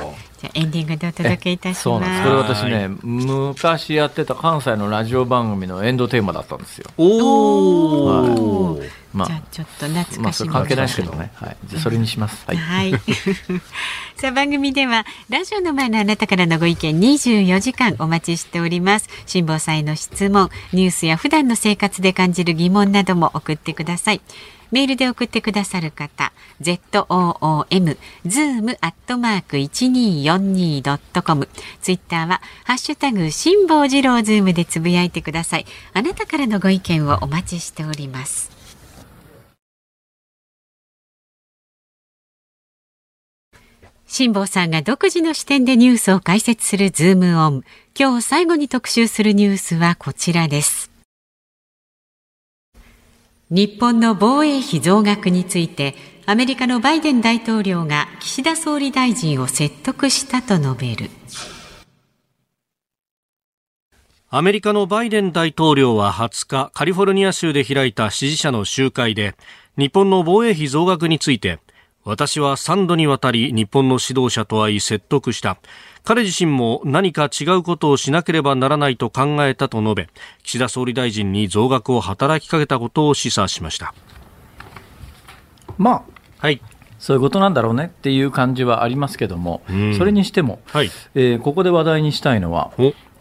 [0.40, 1.82] じゃエンディングでお届けいたします。
[1.82, 2.22] そうなんです。
[2.22, 6.90] これ私ね、昔やってた関西のラジオ番組のエンドテーマだったんですよ。
[6.96, 11.30] おお、はい、まあ、じゃあちょっと懐かしい、まあ、関係ないですけどね。
[11.34, 11.56] はい。
[11.66, 12.42] じゃそれにします。
[12.46, 12.56] はい。
[12.56, 12.92] はい、
[14.16, 19.10] さあ番組ではラジオの前のあなたからのご意見24時間お待ちしております。
[19.26, 24.22] 辛坊さんへの質問、ニュースや普段の生活で感じる疑問なども送ってください。
[24.70, 31.48] メールで送ってくださる方、zoom、zoom アットマーク 1242.com。
[31.80, 35.66] ツイッターは、ハッシュタグ、辛坊治郎ズームでつぶやいてください。
[35.92, 38.50] あなたからのご意見をお待ちしております。
[44.12, 47.62] 辛坊さんが独自の視点でニュースを解説するズームオン。
[47.96, 50.89] 今日最後に特集するニュースはこちらです。
[53.52, 61.10] 日本の防衛費増額についてアメリカのバイデン大統領が岸田総理大臣を説得したと述べる。
[64.28, 69.34] アメリカのバイデン大統領は20日カリフォルニア州で開いた支持者の集会で
[69.76, 71.58] 日本の防衛費増額について
[72.04, 75.58] 私は3度にわたり日本の指導者と会い説得した。
[76.04, 80.08] 彼自身も何か違うことをしなければならないと考えたと述べ
[80.42, 83.94] 岸田総理大臣に増額を働きかけたことを示唆しました。
[85.78, 86.02] まあ、
[86.38, 86.60] はい、
[86.98, 89.62] そういうことなんだろうねっていう感じはありますけども、
[89.96, 92.72] それにしても、はい、えー、ここで話題にしたいのは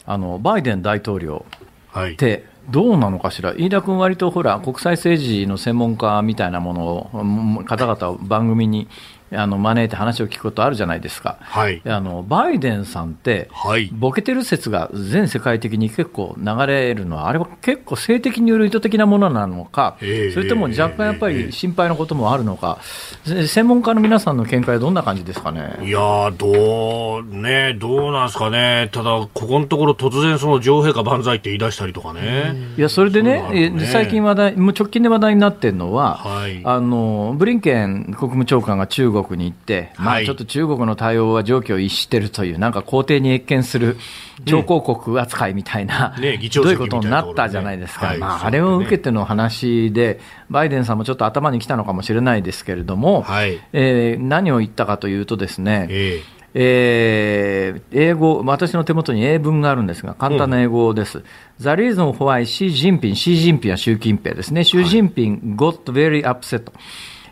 [0.06, 1.46] あのバイデン大統領
[1.92, 8.88] って、はいどうなのかしら、飯田君、割とほら、国際政治の専門家みたいなものを、方々を番組に
[9.32, 22.80] あの招いて話を聞くことあるじゃないですか、はい、あのバイデンさんって、はい、ボケてる説が全世界的に結構流れるのは、あれは結構性的による意図的なものなのか、えー、それとも若干やっぱり心配なこともあるのか、
[23.28, 25.78] えー、専門家の皆さんの見解はどんな感じですかね？
[25.84, 32.56] いやどうね、どうなんですかね、ただ、ここのところ、突然、その女王陛下万歳って言い出したりとかね。
[32.78, 33.86] いやそれでね、ね。
[33.88, 43.98] 最近話題、もう直近で話題になってるのは、はい、あのブリンケン国務長官が中国国に行って、まあ、ちょっと中国の対応は常軌を逸しているという、なんか皇帝に謁見する
[44.46, 61.20] 超公国扱いみたいな、うんね、どういうことになったじゃないですか、はい、まあ、あれを受けての話で、バイデンさんもちょっと頭にきたのかもしれないですけれども、はい、えー、何を言ったかというとですね、えーえー、英語、私の手元に英文があるんですが、簡単な英語です。
[61.20, 61.24] うん、
[61.60, 64.64] The reason why Xi Jinping、Xi Jinping は習近平ですね。
[64.64, 66.72] 習近平 got very upset、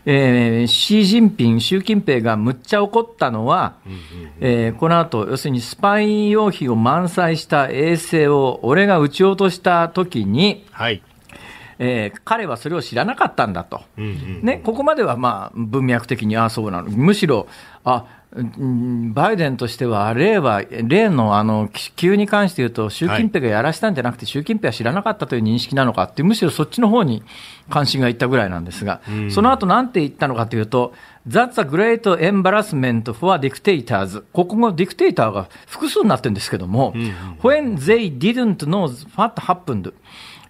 [0.04, 3.74] えー、シー・ジンピン、習近平がむっちゃ怒ったのは、
[4.40, 11.02] えー、この後、要するにスパイ用品を満載した衛星を俺が撃ち落としたときに、はい。
[11.80, 17.46] えー、彼はそれを知らなかったんだと、ね、ここまではまあ文脈的に、ああ、そうなの、むしろ、
[17.84, 27.22] あバイデンとしては、例は、例のあの気球に関して言うと、習近平がやらしたんじゃなくて、習近平は知らなかったという認識なのかってむしろそっちの方に
[27.70, 29.00] 関心がいったぐらいなんですが、
[29.30, 30.92] その後なんて言ったのかというと、
[31.26, 34.22] That's a great embarrassment for dictators.
[34.32, 36.92] ここのディクテーターが複数になってるんですけども、
[37.42, 39.92] When they didn't know what happened.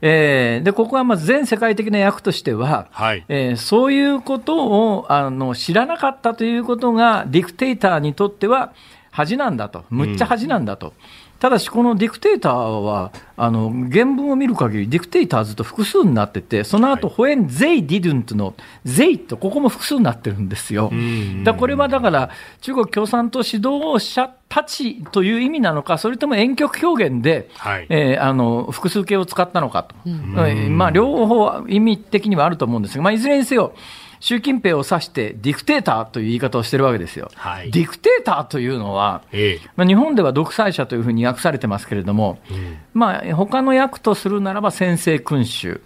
[0.01, 3.25] えー、でここはまあ全世界的な役としては、はい。
[3.29, 8.73] えー、そういうことをあの知らなかったということが、ディクテーターにとっては
[9.11, 10.89] 恥なんだと、むっちゃ恥なんだと。
[10.89, 10.95] うん
[11.41, 20.91] ただし、このディクテーターは、あの原文を見る限り、ディクテーターずっと複数になってて、その後、はい、ホエン・ゼイ・ディドゥントのゼイと、ここも複数になってるんですよ。
[21.45, 22.31] だこれはだから、
[22.61, 33.75] 中国共産党指導者たちという意味なのか、それとも遠曲表現で、はい、えー、あの複数形を使ったのかと、まあ、両方意味的にはあると思うんですが、まあ、いずれにせよ、
[34.21, 37.31] 習近平を指してディクテーターという言い方をしてるわけですよ。
[37.35, 45.81] はい、ディクテーターというのは、ええ、まあ、日本では独裁者というふうに訳されてますけれども、うん、まあ、他の訳とするならば先制君主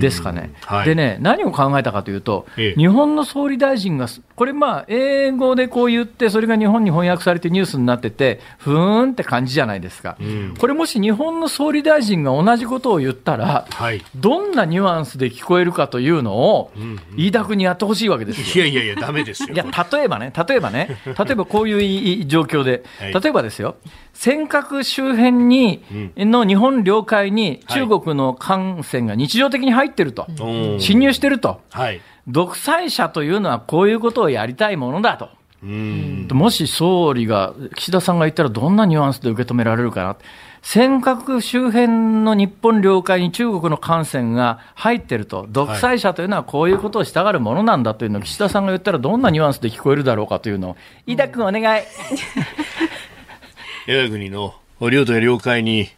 [0.00, 0.52] ですかね。
[0.64, 4.06] はい、でね、何を考えたかというと、え、日本の総理大臣が、
[4.36, 10.16] これまあ、英語でこう言って、それが日本に翻訳されてニュースになってて、ふーんって感じじゃないですか。
[10.20, 16.72] うん、これもし日本の総理大臣が同じことを言ったら、はい、どんなニュアンスで聞こえるかというのを、
[17.16, 18.64] 飯田君にやってほしいわけですよ。
[18.64, 19.50] いやいやいや、だめですよ。
[19.54, 23.76] いや、例えばね、例えばね、 例えばこういう状況で、例えばですよ、
[24.12, 25.82] 尖閣周辺に、
[26.16, 30.26] の日本領海に中国の艦船が日常的に入ってると、
[30.78, 35.28] 侵入してると、はい、独裁者というのはこういうことをやりたいものだと。
[35.64, 40.16] もし総理が、岸田さんが言ったらどんなニュアンスで受け止められるかな。
[40.64, 51.82] 尖閣周辺の日本領海に中国の艦船が入ってると、独裁者というのはこういうことをしたがるものなんだというのを岸田さんが言ったらどんなニュアンスで聞こえるだろうかというのを、飯田君お願い。
[53.86, 55.90] 我 が国の領土や領海に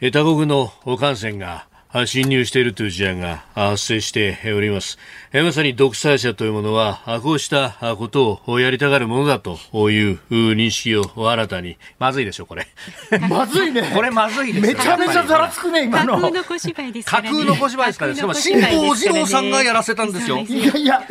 [0.00, 1.66] 他国の艦船が
[2.06, 4.96] 侵入しているという事案が発生しております。
[5.32, 9.58] まさに独裁者というものは、こうしたことをやりたがるものだと
[9.90, 11.78] いう認識を新たに。
[11.98, 12.68] まずいでしょ、これ。
[13.28, 13.90] まずいね。
[13.94, 16.14] これまずいですめちゃめちゃざらつくね、今の。
[16.14, 17.28] 架空の小芝居ですから、ね。
[17.28, 18.16] 架空の小芝居ですからね。
[18.16, 20.38] しかも、辛坊治郎さんがやらせたんですよ。
[20.38, 21.02] いやいや、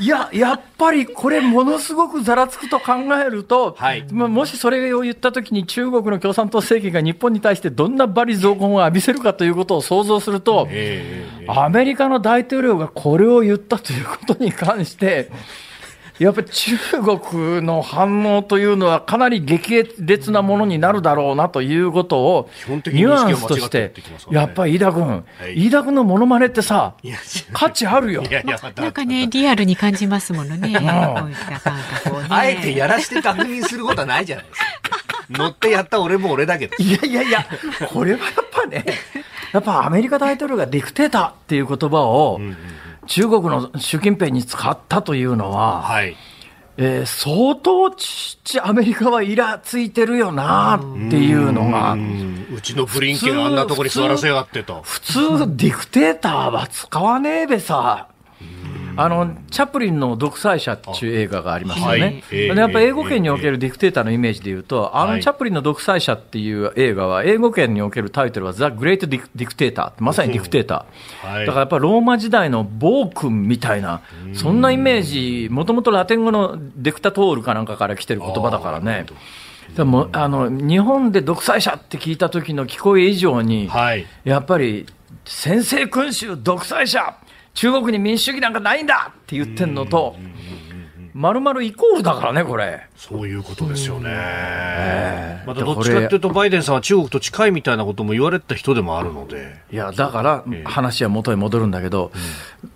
[0.00, 10.66] いや、やっぱりこれものすごくざらつくと考えると、はい、もしそれを言ったときに中国の共産党政権が日本に対してどんな罵詈雑言を浴びせるかということを想像すると、
[11.48, 15.30] アメリカの大統領がこれを言ったということに関して、
[16.18, 16.76] やっぱり中
[17.18, 23.92] 国の反応というのはかなり激烈なものになるだろうなということを、ニュアンスとして、
[24.30, 26.94] やっぱり飯田君、飯田君のものまねってさ、
[27.52, 28.22] 価値あるよ。
[28.76, 30.76] なんかね、リアルに感じますものね。
[32.28, 35.02] あえてやらして確認することはないじゃないですか。
[35.30, 36.76] 乗ってやった俺も俺だけど。
[36.78, 37.46] いやいやいや、
[37.88, 38.84] これはやっぱね、
[39.52, 42.40] やっぱアメリカ大統領がディクテーターっていう言葉を、
[43.06, 46.16] 中国の習近平に使ったというのは、はい、
[46.78, 50.80] えー、相当ちちアメリカはイラついてるよなっ
[51.10, 51.96] ていうのが。
[52.54, 54.82] うちのブリンケンあんなとこに座らせやがってと。
[54.82, 55.12] 普通、
[55.56, 58.08] ディクテーターは使わねえべさ。
[58.96, 62.24] あのチャップリンの独裁者っていう映画がありますよね、はい。
[62.30, 74.02] えー、やっぱ英語圏におけるディクテーターのイメージでいうと、あのチャップリンの独裁者っていう映画は、英語圏におけるタイトルは、ザ・グレート・ディクテーター、まさにディクテーター、だからやっぱローマ時代の暴君みたいな、
[74.34, 79.06] そんなイメージ、もともとラテン語のデクタトールかなんかから来てる言葉だからね。
[79.76, 84.86] でもあの日本で独裁者って聞いた時の聞こえ以上に、はい、やっぱり
[85.24, 87.16] 先制君主、独裁者、
[87.54, 90.16] 中国に民主主義なんかないんだって言ってんのと、
[91.14, 92.86] まるまるイコールだからね、これ。
[92.96, 94.10] そういうことですよね。
[94.10, 99.56] えー、またどっちかっていうと、バイデンさんは中国と近いみたいなことも言われた人でもあるので。
[99.70, 102.12] いや、だから、話は元へ戻るんだけど、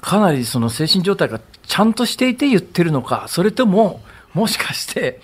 [0.02, 4.02] かなりその精神状態がちゃんとしていて言ってるのか、それとも、
[4.34, 5.20] もしかして、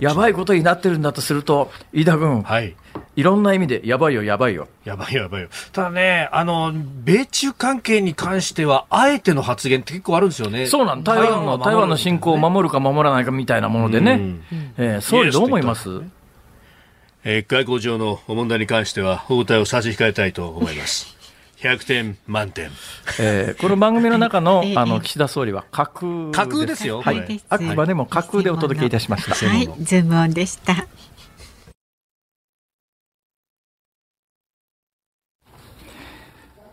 [0.00, 2.74] やばいことになってるんだとすると、飯田君、はい、
[3.16, 4.68] いろんな意味でやばいよ、やばいよ。
[4.84, 5.48] やばいよ、やばいよ。
[5.72, 10.66] ただね、あの、米中関係に関しては、あえての発言って結構あるんですよね。
[10.66, 14.12] そうなん台湾の、台湾の侵攻を守るか守らないかみたいなものでね。
[14.12, 14.44] うん、
[14.76, 16.02] えー、総理どう思います？
[17.24, 21.16] えー、外交上の問題に関しては、法体を差し控えたいと思います。
[21.58, 22.70] 100点満点、
[23.18, 29.34] えー、この番組の中の あの岸田総理は架空架空ですよ、はい、あくまでも架空でお届けいたしました。
[29.34, 30.86] はい、ズームオンでした。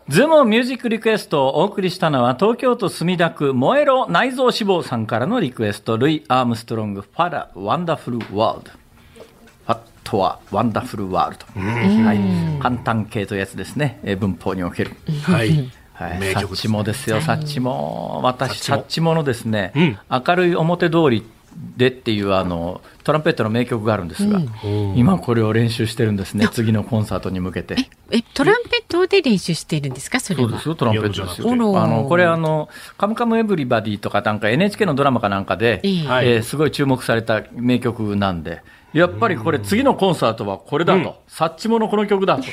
[0.08, 8.84] ズームミュージックリクエストをお送りしたのは東京都墨田区燃えろ内臓脂肪さんからのリクエストルイ・アームストロング What a Wonderful World。
[10.04, 11.46] What a Wonderful World、
[12.04, 14.92] はい、感嘆形というやつですね、え文法における。
[15.22, 15.70] はい。
[15.94, 21.24] はい、サッチモですよ、サッチモ、私、サッチモのですね、うん、明るい表通り
[21.76, 27.76] でっていうあのトランペットの名曲があるんですが、うん、今これを練習してるんですね、次のコンサートに向けて。
[28.10, 31.50] え、トランペットで練習してるんですか、それそうですよ、トランペットですよ。
[31.50, 38.62] あのこれあの、カムカムエブリバディとかなんか NHK のドラマかなんかで、えー、えー、すごい注目された名曲なんで。
[38.94, 42.44] やっぱりこれ次のコンサートはこれだと、うん、サッチモのこの曲だと。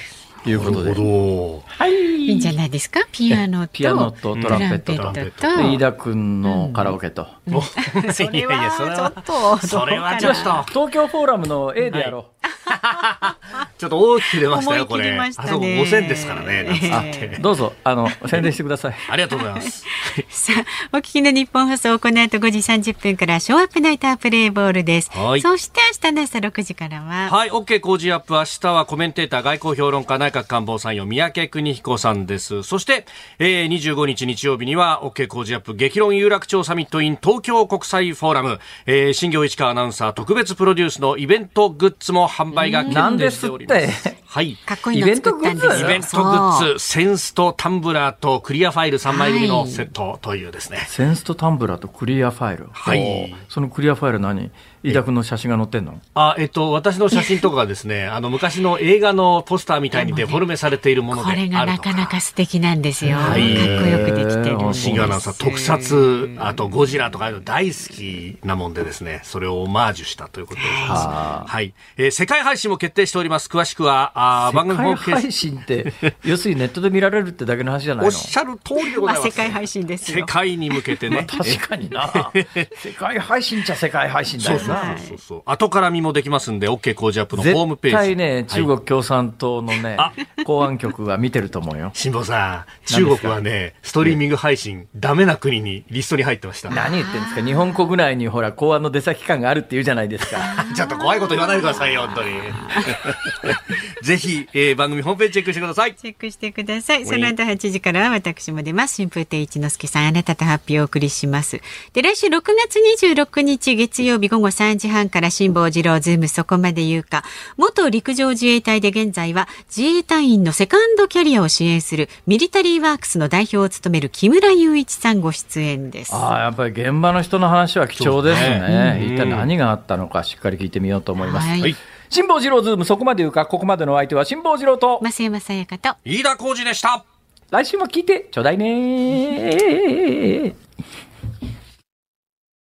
[0.45, 0.93] いうことで。
[0.93, 2.11] はい。
[2.21, 3.01] いいんじゃないですか？
[3.11, 3.73] ピアノと。
[3.73, 5.11] ピアノとトランペットと。
[5.11, 7.27] で、飯田君のカラオケと。
[7.47, 7.61] うん、
[8.13, 9.57] それはちょっと。
[9.67, 10.63] それはちょっと。
[10.69, 12.41] 東京フォーラムの A でやろう。
[13.77, 15.03] ちょっと大きく出ましたよ、これ。
[15.03, 17.37] 思い切りましたねあそこ5000ですからね、なんつって。
[17.41, 18.95] どうぞ、あの、宣伝してください。
[19.09, 19.85] ありがとうございます。
[20.29, 20.53] さ
[20.91, 22.59] あ、お聞きの日本放送、この後5時
[22.91, 25.11] 30分から、ショーアップナイタープレイボールです。
[25.11, 28.33] はいそして明日の朝6時からは、はい、OK 工事アップ。
[28.33, 32.63] 明日はコメンテーター、外交評論家、内閣官房参与、三宅邦彦さんです。
[32.63, 33.05] そして、
[33.39, 43.81] えー、25日日曜日には、OK 工事アップ、激論有楽町サミット in 東京国際フォーラム、えー、新行市佳アナウンサー特別プロデュースのイベントグッズも販売が決定しております。
[43.81, 44.55] なんですってはい。
[44.65, 45.73] かっこいいの作ったんですよ。
[45.79, 50.85] イベントグッズ、扇子とタンブラーとクリアファイル3枚組のセットというですね。
[50.87, 52.69] 扇子とタンブラーとクリアファイル。
[52.71, 54.51] はいそのクリアファイル何？
[54.83, 55.99] 飯田君の写真が載ってんの？
[56.15, 61.59] あ、えっと、私の写真とかがですね、 あの、昔の映画のポスターみたいにデフォルメされているものであるとか。
[61.59, 63.17] これがなかなか素敵なんですよ。
[63.17, 64.81] かっこいよくできてるんです。
[64.81, 70.91] シンガーアナウンサー特撮、あとゴジラとかいうの大好きなもんでですね、それをオマージュしたということです。
[70.91, 71.73] はい。
[71.97, 73.47] えー世界配信も決定しております。
[73.47, 75.11] 詳しくは、あー番組ホー世ムページ。
[75.11, 78.07] 界配信って、要するにネットで見られるってだけの話じゃないの？
[78.07, 79.21] おっしゃる通りでございます。
[79.21, 81.25] まあ世界配信ですよ世界に向けてね。
[81.27, 82.09] 確かにな。
[82.75, 85.07] 世界配信っちゃ世界配信だそうそう。
[85.07, 85.41] そうそう。
[85.45, 87.97] 後から見もできますんで、OK 工事アップのホームページ。
[87.97, 89.97] 絶対ね、中はい国共産党のね、
[90.45, 91.91] 公安局が見てると思うよ。
[91.93, 96.69] 辛坊さん、中国はね、ストリーミング配信、ダメな国にリストに入ってました。
[96.69, 97.41] 何言ってんですか？
[97.43, 100.37] 日本国内にほら、公安の出先機関があるって言うじゃないですか。
[100.75, 102.29] ちょっと怖いこと言わないでくださいよ、本当に。
[104.01, 105.95] ぜひ、えー番組ホームページチェックしてください。
[105.95, 107.05] チェックしてください。
[107.05, 108.97] その後8時からは私も出ます。
[108.97, 111.61] 春風亭一之輔さん、あなたと発表をお送りします。
[111.93, 117.23] で、来週6月26日月曜日午後3時半から辛坊治郎ズームそこまで言うか。
[117.57, 126.13] 元陸上自衛隊で現在は自衛隊員のセカンドキャリアを支援するミリタリーワークスの代表を務める木村雄一さんご出演です。
[126.13, 128.59] ああ、やっぱり現場の人の話は貴重ですね。
[128.59, 131.47] ね一体何があったのかしっかり聞いてみようと思います。
[131.47, 131.75] はいはい。
[132.09, 135.95] 辛坊治郎ズームそこまで言うか、ここまでのお相手は辛坊治郎と、増山さやかと。
[136.03, 137.05] 飯田浩二でした。
[137.51, 140.55] 来週も聞いてちょうだいね